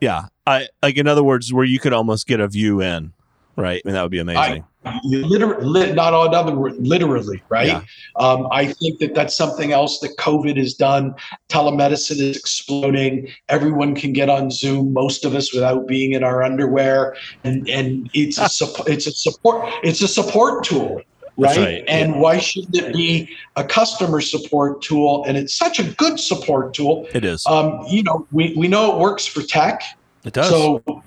Yeah. 0.01 0.27
I 0.47 0.69
like 0.83 0.97
in 0.97 1.07
other 1.07 1.23
words, 1.23 1.53
where 1.53 1.65
you 1.65 1.79
could 1.79 1.93
almost 1.93 2.27
get 2.27 2.41
a 2.41 2.49
view 2.49 2.81
in. 2.81 3.13
Right. 3.57 3.81
I 3.85 3.89
mean, 3.89 3.95
that 3.95 4.03
would 4.03 4.11
be 4.11 4.19
amazing. 4.19 4.65
Literally, 5.05 5.93
not 5.93 6.13
on 6.13 6.35
other 6.35 6.53
literally, 6.53 7.43
right? 7.49 7.69
Yeah. 7.69 7.83
Um, 8.17 8.47
I 8.53 8.67
think 8.67 9.01
that 9.01 9.15
that's 9.15 9.35
something 9.35 9.73
else 9.73 9.99
that 10.01 10.17
COVID 10.19 10.57
has 10.59 10.75
done. 10.75 11.15
Telemedicine 11.49 12.21
is 12.21 12.37
exploding. 12.37 13.29
Everyone 13.49 13.95
can 13.95 14.13
get 14.13 14.29
on 14.29 14.51
Zoom, 14.51 14.93
most 14.93 15.25
of 15.25 15.35
us 15.35 15.53
without 15.53 15.89
being 15.89 16.13
in 16.13 16.23
our 16.23 16.43
underwear, 16.43 17.17
and 17.45 17.69
and 17.69 18.11
it's 18.15 18.39
a 18.39 18.67
it's 18.87 19.07
a 19.07 19.13
support 19.13 19.73
it's 19.83 20.03
a 20.03 20.09
support 20.09 20.63
tool. 20.63 21.03
Right? 21.39 21.59
right, 21.59 21.85
And 21.87 22.19
why 22.21 22.39
shouldn't 22.39 22.77
it 22.77 22.95
be 22.95 23.29
a 23.57 23.65
customer 23.65 24.23
support 24.23 24.81
tool? 24.81 25.23
And 25.27 25.37
it's 25.37 25.55
such 25.55 25.79
a 25.79 25.83
good 25.83 26.19
support 26.19 26.73
tool. 26.73 27.07
It 27.13 27.27
is. 27.27 27.47
Um, 27.47 27.85
you 27.91 28.03
know, 28.03 28.27
we, 28.33 28.55
we 28.57 28.69
know 28.69 28.97
it 28.97 28.99
works 28.99 29.27
for 29.27 29.43
tech. 29.43 29.83
it 30.25 30.33
does. 30.33 30.49
So, 30.49 31.03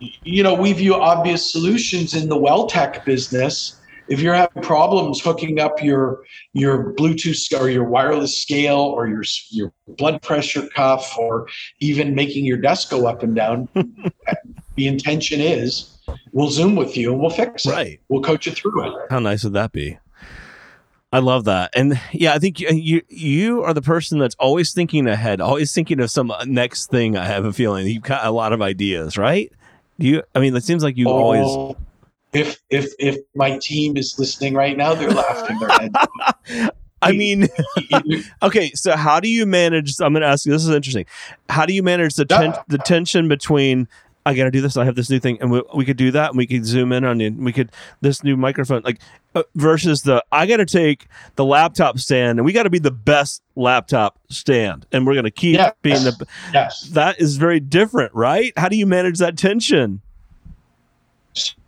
you 0.00 0.42
know, 0.42 0.54
we 0.54 0.72
view 0.72 0.94
obvious 0.94 1.50
solutions 1.50 2.14
in 2.14 2.28
the 2.28 2.36
well 2.36 2.66
tech 2.66 3.04
business. 3.04 3.74
If 4.08 4.20
you're 4.20 4.34
having 4.34 4.62
problems 4.62 5.20
hooking 5.20 5.60
up 5.60 5.82
your 5.82 6.22
your 6.54 6.94
Bluetooth 6.94 7.58
or 7.58 7.68
your 7.68 7.84
wireless 7.84 8.40
scale 8.40 8.78
or 8.78 9.06
your 9.06 9.22
your 9.50 9.72
blood 9.86 10.22
pressure 10.22 10.66
cuff 10.74 11.16
or 11.18 11.46
even 11.80 12.14
making 12.14 12.46
your 12.46 12.56
desk 12.56 12.90
go 12.90 13.06
up 13.06 13.22
and 13.22 13.34
down, 13.34 13.68
the 14.76 14.86
intention 14.86 15.40
is 15.40 15.98
we'll 16.32 16.50
Zoom 16.50 16.74
with 16.74 16.96
you 16.96 17.12
and 17.12 17.20
we'll 17.20 17.30
fix 17.30 17.66
it. 17.66 17.72
right. 17.72 18.00
We'll 18.08 18.22
coach 18.22 18.46
you 18.46 18.52
through 18.52 18.86
it. 18.86 19.06
How 19.10 19.18
nice 19.18 19.44
would 19.44 19.52
that 19.54 19.72
be? 19.72 19.98
I 21.10 21.20
love 21.20 21.44
that, 21.44 21.70
and 21.74 21.98
yeah, 22.12 22.34
I 22.34 22.38
think 22.38 22.60
you, 22.60 22.68
you 22.68 23.02
you 23.08 23.62
are 23.62 23.72
the 23.72 23.80
person 23.80 24.18
that's 24.18 24.34
always 24.38 24.74
thinking 24.74 25.06
ahead, 25.06 25.40
always 25.40 25.72
thinking 25.72 26.00
of 26.00 26.10
some 26.10 26.30
next 26.44 26.90
thing. 26.90 27.16
I 27.16 27.24
have 27.24 27.46
a 27.46 27.52
feeling 27.52 27.86
you've 27.86 28.02
got 28.02 28.26
a 28.26 28.30
lot 28.30 28.52
of 28.52 28.60
ideas, 28.60 29.16
right? 29.16 29.50
Do 29.98 30.06
you? 30.06 30.22
I 30.34 30.40
mean, 30.40 30.54
it 30.56 30.64
seems 30.64 30.82
like 30.82 30.96
you 30.96 31.08
always. 31.08 31.44
Oh, 31.44 31.76
if 32.32 32.60
if 32.70 32.92
if 32.98 33.16
my 33.34 33.58
team 33.58 33.96
is 33.96 34.18
listening 34.18 34.54
right 34.54 34.76
now, 34.76 34.94
they're 34.94 35.10
laughing 35.10 35.58
their 35.58 35.68
heads. 35.68 35.94
off. 35.94 36.70
I 37.02 37.12
mean, 37.12 37.48
okay. 38.42 38.72
So 38.72 38.96
how 38.96 39.20
do 39.20 39.28
you 39.28 39.46
manage? 39.46 39.94
I'm 40.00 40.12
going 40.12 40.22
to 40.22 40.26
ask 40.26 40.46
you. 40.46 40.52
This 40.52 40.64
is 40.64 40.70
interesting. 40.70 41.06
How 41.48 41.64
do 41.64 41.72
you 41.72 41.82
manage 41.82 42.14
the 42.16 42.24
ten, 42.24 42.54
the 42.68 42.78
tension 42.78 43.28
between 43.28 43.88
I 44.28 44.34
got 44.34 44.44
to 44.44 44.50
do 44.50 44.60
this. 44.60 44.76
I 44.76 44.84
have 44.84 44.94
this 44.94 45.08
new 45.08 45.18
thing, 45.18 45.38
and 45.40 45.50
we, 45.50 45.62
we 45.74 45.84
could 45.86 45.96
do 45.96 46.10
that, 46.10 46.28
and 46.30 46.36
we 46.36 46.46
could 46.46 46.66
zoom 46.66 46.92
in 46.92 47.02
on 47.04 47.18
it. 47.22 47.28
and 47.28 47.44
We 47.44 47.52
could 47.52 47.72
this 48.02 48.22
new 48.22 48.36
microphone, 48.36 48.82
like 48.84 49.00
uh, 49.34 49.42
versus 49.54 50.02
the 50.02 50.22
I 50.30 50.46
got 50.46 50.58
to 50.58 50.66
take 50.66 51.06
the 51.36 51.46
laptop 51.46 51.98
stand, 51.98 52.38
and 52.38 52.44
we 52.44 52.52
got 52.52 52.64
to 52.64 52.70
be 52.70 52.78
the 52.78 52.90
best 52.90 53.42
laptop 53.56 54.18
stand, 54.28 54.86
and 54.92 55.06
we're 55.06 55.14
going 55.14 55.24
to 55.24 55.30
keep 55.30 55.56
Yes. 55.56 55.72
being 55.80 56.04
the. 56.04 56.26
yes. 56.52 56.82
That 56.92 57.18
is 57.18 57.38
very 57.38 57.58
different, 57.58 58.14
right? 58.14 58.52
How 58.58 58.68
do 58.68 58.76
you 58.76 58.86
manage 58.86 59.18
that 59.18 59.38
tension? 59.38 60.02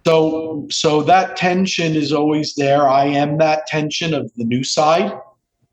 So 0.06 0.66
so 0.70 1.02
that 1.02 1.36
tension 1.36 1.94
is 1.94 2.12
always 2.12 2.54
there. 2.56 2.88
I 2.88 3.04
am 3.06 3.38
that 3.38 3.66
tension 3.66 4.12
of 4.14 4.30
the 4.36 4.44
new 4.44 4.64
side. 4.64 5.12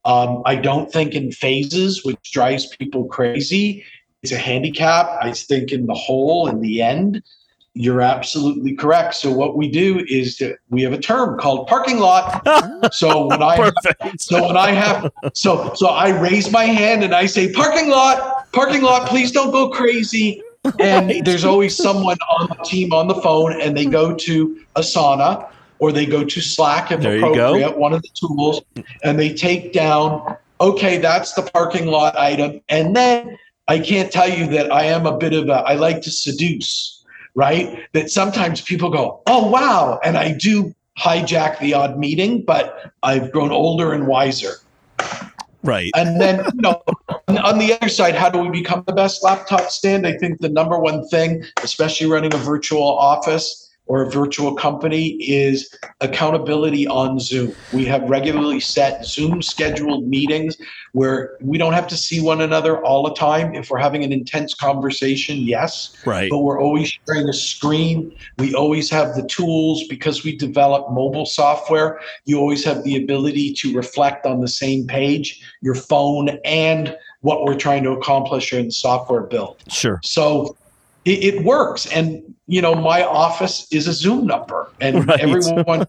Um, 0.05 0.41
I 0.45 0.55
don't 0.55 0.89
think 0.91 1.13
in 1.15 1.31
phases, 1.33 2.05
which 2.05 2.31
drives 2.31 2.65
people 2.77 3.05
crazy. 3.05 3.83
It's 4.27 4.33
a 4.33 4.37
handicap. 4.37 5.07
I 5.21 5.31
think 5.31 5.71
in 5.71 5.85
the 5.85 5.93
whole, 5.93 6.49
in 6.49 6.59
the 6.59 6.81
end, 6.81 7.23
you're 7.75 8.01
absolutely 8.01 8.75
correct. 8.75 9.15
So 9.15 9.31
what 9.31 9.55
we 9.55 9.71
do 9.71 10.03
is 10.09 10.37
that 10.39 10.57
we 10.69 10.81
have 10.81 10.91
a 10.91 10.97
term 10.97 11.39
called 11.39 11.67
parking 11.67 11.99
lot. 11.99 12.45
So 12.91 13.27
when 13.27 13.41
I 13.41 13.71
so 14.19 14.45
when 14.47 14.57
I 14.57 14.71
have 14.71 15.11
so 15.33 15.73
so 15.75 15.87
I 15.87 16.09
raise 16.09 16.51
my 16.51 16.65
hand 16.65 17.03
and 17.03 17.15
I 17.15 17.25
say 17.25 17.51
parking 17.53 17.89
lot, 17.89 18.51
parking 18.51 18.81
lot, 18.81 19.07
please 19.07 19.31
don't 19.31 19.51
go 19.51 19.69
crazy. 19.69 20.41
And 20.79 21.25
there's 21.25 21.45
always 21.45 21.75
someone 21.75 22.17
on 22.29 22.47
the 22.49 22.63
team 22.65 22.91
on 22.91 23.07
the 23.07 23.15
phone 23.15 23.59
and 23.61 23.77
they 23.77 23.85
go 23.85 24.13
to 24.13 24.59
Asana 24.75 25.49
or 25.79 25.93
they 25.93 26.05
go 26.05 26.25
to 26.25 26.41
Slack 26.41 26.91
if 26.91 26.99
There 26.99 27.15
you 27.15 27.21
go. 27.21 27.29
appropriate, 27.29 27.77
one 27.77 27.93
of 27.93 28.01
the 28.01 28.09
tools, 28.13 28.61
and 29.03 29.17
they 29.17 29.33
take 29.33 29.73
down, 29.73 30.37
okay, 30.59 30.97
that's 30.97 31.33
the 31.33 31.43
parking 31.43 31.87
lot 31.87 32.17
item. 32.17 32.61
And 32.69 32.95
then 32.95 33.37
I 33.67 33.79
can't 33.79 34.11
tell 34.11 34.29
you 34.29 34.47
that 34.47 34.71
I 34.71 34.83
am 34.85 35.05
a 35.05 35.17
bit 35.17 35.33
of 35.33 35.49
a 35.49 35.53
I 35.53 35.73
like 35.75 36.01
to 36.01 36.11
seduce, 36.11 37.03
right? 37.35 37.79
That 37.93 38.09
sometimes 38.09 38.61
people 38.61 38.89
go, 38.89 39.21
oh 39.27 39.49
wow, 39.49 39.99
and 40.03 40.17
I 40.17 40.33
do 40.33 40.73
hijack 40.97 41.59
the 41.59 41.73
odd 41.73 41.97
meeting, 41.97 42.43
but 42.43 42.91
I've 43.03 43.31
grown 43.31 43.51
older 43.51 43.93
and 43.93 44.07
wiser. 44.07 44.53
Right. 45.63 45.91
And 45.95 46.21
then, 46.21 46.45
you 46.53 46.61
know, 46.61 46.81
on- 47.27 47.37
on 47.39 47.59
the 47.59 47.73
other 47.73 47.89
side, 47.89 48.15
how 48.15 48.29
do 48.29 48.39
we 48.39 48.49
become 48.49 48.83
the 48.87 48.93
best 48.93 49.23
laptop 49.23 49.69
stand? 49.69 50.07
I 50.07 50.13
think 50.13 50.39
the 50.39 50.49
number 50.49 50.79
one 50.79 51.07
thing, 51.09 51.43
especially 51.61 52.07
running 52.07 52.33
a 52.33 52.37
virtual 52.37 52.83
office 52.97 53.66
or 53.87 54.03
a 54.03 54.09
virtual 54.09 54.53
company, 54.53 55.09
is 55.21 55.73
accountability 56.01 56.87
on 56.87 57.19
Zoom. 57.19 57.53
We 57.73 57.85
have 57.85 58.03
regularly 58.03 58.59
set 58.59 59.05
Zoom 59.05 59.41
scheduled 59.41 60.07
meetings 60.07 60.57
where 60.91 61.37
we 61.41 61.57
don't 61.57 61.73
have 61.73 61.87
to 61.87 61.97
see 61.97 62.19
one 62.19 62.41
another 62.41 62.83
all 62.83 63.03
the 63.03 63.13
time. 63.13 63.55
If 63.55 63.69
we're 63.69 63.77
having 63.79 64.03
an 64.03 64.11
intense 64.11 64.53
conversation, 64.53 65.37
yes, 65.39 65.95
Right. 66.05 66.29
but 66.29 66.39
we're 66.39 66.61
always 66.61 66.97
sharing 67.07 67.29
a 67.29 67.33
screen. 67.33 68.13
We 68.37 68.53
always 68.53 68.89
have 68.89 69.15
the 69.15 69.25
tools 69.27 69.83
because 69.89 70.23
we 70.23 70.35
develop 70.35 70.91
mobile 70.91 71.25
software. 71.25 71.99
You 72.25 72.39
always 72.39 72.63
have 72.65 72.83
the 72.83 72.95
ability 72.97 73.53
to 73.53 73.73
reflect 73.75 74.25
on 74.25 74.41
the 74.41 74.47
same 74.47 74.87
page, 74.87 75.41
your 75.61 75.75
phone, 75.75 76.37
and 76.43 76.95
what 77.21 77.43
we're 77.43 77.55
trying 77.57 77.83
to 77.83 77.91
accomplish 77.91 78.53
in 78.53 78.65
the 78.65 78.71
software 78.71 79.21
build. 79.21 79.57
Sure. 79.69 79.99
So 80.03 80.55
it, 81.07 81.35
it 81.35 81.43
works. 81.43 81.85
And, 81.93 82.35
you 82.47 82.61
know, 82.61 82.75
my 82.75 83.03
office 83.03 83.67
is 83.71 83.87
a 83.87 83.93
Zoom 83.93 84.27
number, 84.27 84.69
and 84.81 85.07
Right. 85.07 85.19
everyone. 85.19 85.87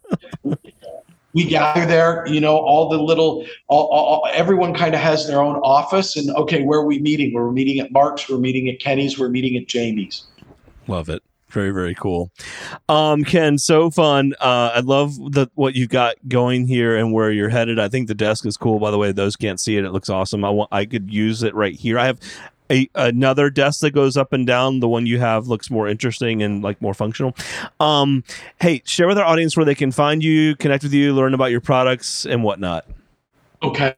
We 1.35 1.45
gather 1.45 1.85
there, 1.85 2.27
you 2.27 2.41
know, 2.41 2.57
all 2.57 2.89
the 2.89 2.97
little, 2.97 3.45
all, 3.69 3.87
all, 3.89 4.29
everyone 4.33 4.73
kind 4.75 4.95
of 4.95 5.01
has 5.01 5.27
their 5.27 5.43
own 5.43 5.57
office. 5.57 6.17
And 6.17 6.31
okay, 6.31 6.63
where 6.63 6.81
are 6.81 6.87
we 6.87 6.99
meeting? 6.99 7.35
We're 7.35 7.53
meeting 7.53 7.81
at 7.81 7.93
Mark's, 7.93 8.29
we're 8.29 8.39
meeting 8.39 8.69
at 8.71 8.81
Kenny's, 8.81 9.19
we're 9.19 9.29
meeting 9.29 9.57
at 9.57 9.69
Jamie's. 9.69 10.25
Love 10.87 11.11
it. 11.11 11.23
Very 11.51 11.71
very 11.71 11.95
cool. 11.95 12.31
Um, 12.89 13.25
Ken, 13.25 13.57
so 13.59 13.91
fun. 13.91 14.35
Uh, 14.41 14.73
I 14.75 14.81
love 14.81 15.17
the 15.33 15.49
what 15.55 15.75
you've 15.75 15.89
got 15.89 16.17
going 16.29 16.67
here 16.67 16.97
and 16.97 17.13
where 17.13 17.31
you're 17.31 17.49
headed. 17.49 17.79
I 17.79 17.89
think 17.89 18.09
the 18.09 18.15
desk 18.15 18.45
is 18.45 18.57
cool. 18.57 18.79
By 18.79 18.91
the 18.91 18.99
way, 18.99 19.13
those 19.13 19.35
can't 19.35 19.59
see 19.59 19.77
it. 19.79 19.85
It 19.85 19.93
looks 19.93 20.11
awesome. 20.11 20.45
I 20.45 20.51
want. 20.51 20.69
I 20.73 20.85
could 20.85 21.11
use 21.11 21.43
it 21.43 21.55
right 21.55 21.75
here. 21.75 21.99
I 21.99 22.05
have 22.07 22.21
a 22.71 22.89
another 22.95 23.51
desk 23.51 23.81
that 23.81 23.91
goes 23.91 24.17
up 24.17 24.33
and 24.33 24.47
down. 24.47 24.81
The 24.81 24.89
one 24.89 25.07
you 25.07 25.19
have 25.21 25.49
looks 25.49 25.71
more 25.71 25.89
interesting 25.89 26.43
and 26.43 26.63
like 26.63 26.81
more 26.83 26.95
functional. 26.95 27.35
Um, 27.81 28.25
hey, 28.61 28.83
share 28.85 29.09
with 29.09 29.19
our 29.19 29.25
audience 29.25 29.57
where 29.57 29.67
they 29.67 29.75
can 29.75 29.93
find 29.93 30.23
you, 30.23 30.57
connect 30.57 30.83
with 30.83 30.93
you, 30.93 31.15
learn 31.15 31.35
about 31.35 31.51
your 31.51 31.61
products 31.61 32.27
and 32.27 32.43
whatnot. 32.43 32.87
Okay. 33.63 33.95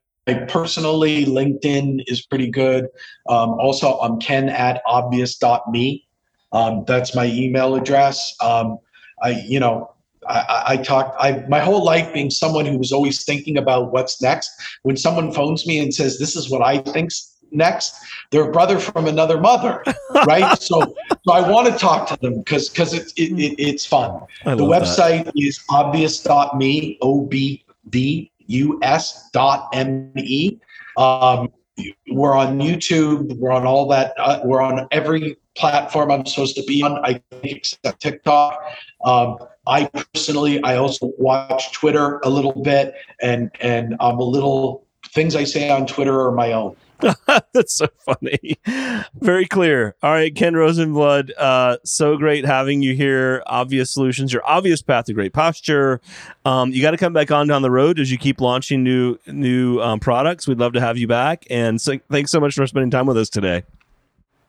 Personally, 0.48 1.26
LinkedIn 1.26 2.04
is 2.06 2.24
pretty 2.24 2.48
good. 2.48 2.84
Um, 3.28 3.50
also, 3.50 3.98
I'm 3.98 4.20
ken 4.20 4.48
at 4.48 4.80
obvious.me. 4.86 6.06
Um, 6.52 6.84
that's 6.86 7.14
my 7.14 7.26
email 7.26 7.74
address. 7.74 8.36
Um, 8.40 8.78
I, 9.22 9.30
you 9.44 9.58
know, 9.58 9.92
I, 10.28 10.38
I, 10.38 10.72
I 10.72 10.76
talked, 10.76 11.16
I, 11.18 11.44
my 11.48 11.58
whole 11.58 11.84
life 11.84 12.12
being 12.12 12.30
someone 12.30 12.66
who 12.66 12.78
was 12.78 12.92
always 12.92 13.24
thinking 13.24 13.56
about 13.56 13.92
what's 13.92 14.22
next. 14.22 14.50
When 14.82 14.96
someone 14.96 15.32
phones 15.32 15.66
me 15.66 15.78
and 15.80 15.92
says, 15.92 16.18
this 16.18 16.36
is 16.36 16.48
what 16.50 16.62
I 16.62 16.78
think's 16.78 17.29
next, 17.52 17.94
they're 18.30 18.50
brother 18.50 18.78
from 18.78 19.06
another 19.06 19.40
mother, 19.40 19.82
right? 20.26 20.58
so, 20.60 20.80
so 21.24 21.32
I 21.32 21.48
want 21.48 21.68
to 21.68 21.78
talk 21.78 22.08
to 22.08 22.16
them 22.16 22.38
because, 22.38 22.68
because 22.68 22.94
it, 22.94 23.12
it, 23.16 23.32
it, 23.38 23.54
it's 23.58 23.84
fun. 23.86 24.22
I 24.44 24.54
The 24.54 24.64
love 24.64 24.82
that. 24.82 24.98
website 25.26 25.32
is 25.36 25.62
obvious.me, 25.70 26.98
O 27.02 27.22
B 27.26 27.64
V 27.86 28.30
U 28.46 28.78
S 28.82 29.30
dot 29.32 29.68
M 29.72 30.12
E. 30.16 30.58
Um, 30.96 31.52
we're 32.10 32.36
on 32.36 32.58
YouTube. 32.58 33.36
We're 33.38 33.52
on 33.52 33.66
all 33.66 33.88
that. 33.88 34.12
Uh, 34.18 34.40
we're 34.44 34.60
on 34.60 34.86
every 34.90 35.36
platform 35.56 36.10
I'm 36.10 36.26
supposed 36.26 36.56
to 36.56 36.62
be 36.64 36.82
on, 36.82 37.02
I 37.04 37.22
think, 37.30 37.56
except 37.58 38.00
TikTok. 38.02 38.60
Um, 39.04 39.38
I 39.66 39.86
personally, 40.14 40.62
I 40.62 40.76
also 40.76 41.12
watch 41.18 41.72
Twitter 41.72 42.18
a 42.24 42.28
little 42.30 42.60
bit, 42.62 42.94
and 43.22 43.50
and 43.60 43.96
I'm 44.00 44.18
a 44.18 44.24
little 44.24 44.84
things 45.14 45.34
I 45.36 45.44
say 45.44 45.70
on 45.70 45.86
Twitter 45.86 46.20
are 46.20 46.32
my 46.32 46.52
own. 46.52 46.76
That's 47.52 47.74
so 47.74 47.86
funny. 47.98 48.58
Very 49.20 49.46
clear. 49.46 49.94
All 50.02 50.12
right, 50.12 50.34
Ken 50.34 50.54
Rosenblood, 50.54 51.30
uh, 51.38 51.78
so 51.84 52.16
great 52.16 52.44
having 52.44 52.82
you 52.82 52.94
here. 52.94 53.42
Obvious 53.46 53.90
Solutions, 53.90 54.32
your 54.32 54.46
obvious 54.46 54.82
path 54.82 55.06
to 55.06 55.12
great 55.12 55.32
posture. 55.32 56.00
Um, 56.44 56.72
you 56.72 56.82
got 56.82 56.92
to 56.92 56.96
come 56.96 57.12
back 57.12 57.30
on 57.30 57.46
down 57.46 57.62
the 57.62 57.70
road 57.70 57.98
as 57.98 58.10
you 58.10 58.18
keep 58.18 58.40
launching 58.40 58.82
new 58.82 59.18
new 59.26 59.80
um, 59.80 60.00
products. 60.00 60.46
We'd 60.46 60.58
love 60.58 60.72
to 60.74 60.80
have 60.80 60.98
you 60.98 61.06
back. 61.06 61.46
And 61.50 61.80
so, 61.80 61.98
thanks 62.10 62.30
so 62.30 62.40
much 62.40 62.54
for 62.54 62.66
spending 62.66 62.90
time 62.90 63.06
with 63.06 63.16
us 63.16 63.28
today. 63.28 63.62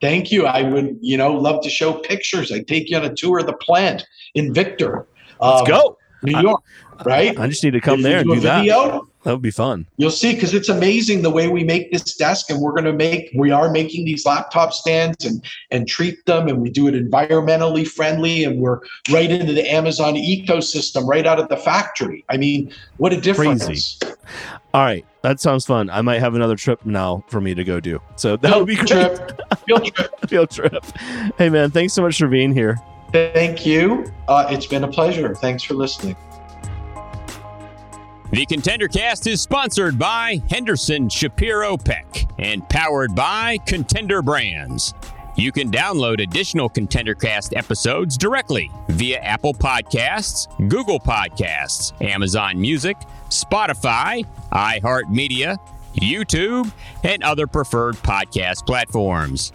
Thank 0.02 0.32
you. 0.32 0.48
I 0.48 0.64
would, 0.64 0.98
you 1.00 1.16
know, 1.16 1.32
love 1.34 1.62
to 1.64 1.70
show 1.70 1.94
pictures. 1.94 2.52
I 2.52 2.62
take 2.62 2.90
you 2.90 2.98
on 2.98 3.06
a 3.06 3.14
tour 3.14 3.40
of 3.40 3.46
the 3.46 3.54
plant 3.54 4.06
in 4.34 4.54
Victor, 4.54 5.06
Let's 5.40 5.62
um, 5.62 5.68
go. 5.68 5.98
New 6.24 6.40
York. 6.40 6.62
Right? 7.06 7.38
I 7.40 7.48
just 7.48 7.64
need 7.64 7.72
to 7.72 7.82
come 7.82 8.00
If 8.00 8.04
there 8.04 8.20
and 8.20 8.28
do 8.28 8.36
do 8.36 8.40
a 8.40 8.44
that. 8.44 8.66
That 9.24 9.34
would 9.34 9.42
be 9.42 9.52
fun. 9.52 9.86
You'll 9.98 10.10
see, 10.10 10.34
because 10.34 10.54
it's 10.54 10.70
amazing 10.70 11.22
the 11.22 11.30
way 11.30 11.48
we 11.48 11.64
make 11.64 11.92
this 11.92 12.16
desk, 12.16 12.50
and 12.50 12.60
we're 12.60 12.72
going 12.72 12.86
to 12.86 12.94
make. 12.94 13.30
We 13.36 13.52
are 13.52 13.70
making 13.70 14.06
these 14.06 14.26
laptop 14.26 14.74
stands 14.74 15.24
and 15.26 15.46
and 15.70 15.88
treat 15.88 16.26
them, 16.26 16.48
and 16.48 16.60
we 16.60 16.72
do 16.72 16.88
it 16.88 16.96
environmentally 16.96 17.88
friendly, 17.88 18.44
and 18.44 18.60
we're 18.60 18.80
right 19.12 19.30
into 19.30 19.54
the 19.54 19.72
Amazon 19.72 20.16
ecosystem, 20.16 21.08
right 21.08 21.28
out 21.28 21.40
of 21.40 21.50
the 21.50 21.58
factory. 21.58 22.26
I 22.30 22.38
mean, 22.38 22.74
what 22.98 23.14
a 23.14 23.22
difference! 23.22 23.66
Crazy. 23.66 24.16
All 24.74 24.84
right, 24.84 25.06
that 25.22 25.40
sounds 25.40 25.66
fun. 25.66 25.90
I 25.90 26.02
might 26.02 26.20
have 26.20 26.34
another 26.34 26.56
trip 26.56 26.84
now 26.86 27.24
for 27.28 27.42
me 27.42 27.54
to 27.54 27.64
go 27.64 27.80
do. 27.80 28.02
So 28.16 28.38
that 28.38 28.58
would 28.58 28.68
be 28.68 28.76
great. 28.76 28.88
Trip, 28.88 29.42
field 29.68 29.94
trip. 29.94 30.12
Field 30.30 30.50
trip. 30.50 30.86
Hey 31.38 31.50
man, 31.50 31.72
thanks 31.72 31.94
so 31.94 32.02
much 32.02 32.18
for 32.18 32.28
being 32.28 32.54
here. 32.54 32.78
Thank 33.12 33.66
you. 33.66 34.12
Uh, 34.30 34.48
it's 34.50 34.66
been 34.66 34.86
a 34.86 34.88
pleasure. 34.88 35.36
Thanks 35.36 35.62
for 35.62 35.74
listening. 35.74 36.16
The 38.32 38.46
Contender 38.46 38.88
Cast 38.88 39.28
is 39.28 39.41
sponsored 39.41 40.00
by 40.00 40.41
Henderson 40.50 41.10
Shapiro 41.10 41.76
Peck 41.76 42.06
and 42.39 42.67
powered 42.70 43.13
by 43.13 43.58
Contender 43.67 44.22
Brands. 44.22 44.94
You 45.36 45.52
can 45.52 45.70
download 45.70 46.24
additional 46.24 46.70
Contender 46.70 47.13
Cast 47.13 47.54
episodes 47.54 48.17
directly 48.17 48.72
via 48.88 49.20
Apple 49.20 49.54
Podcasts, 49.54 50.48
Google 50.70 50.98
Podcasts, 50.98 51.91
Amazon 52.02 52.60
Music, 52.60 52.96
Spotify, 53.28 54.26
iHeartMedia, 54.54 55.58
YouTube, 55.96 56.72
and 57.04 57.22
other 57.24 57.48
preferred 57.48 57.96
podcast 57.96 58.65
platforms. 58.65 59.52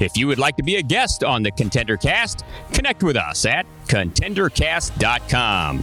If 0.00 0.18
you 0.18 0.26
would 0.26 0.38
like 0.38 0.56
to 0.58 0.62
be 0.62 0.76
a 0.76 0.82
guest 0.82 1.24
on 1.24 1.42
the 1.42 1.50
Contender 1.50 1.96
Cast, 1.96 2.44
connect 2.74 3.02
with 3.02 3.16
us 3.16 3.46
at 3.46 3.64
contendercast.com. 3.86 5.82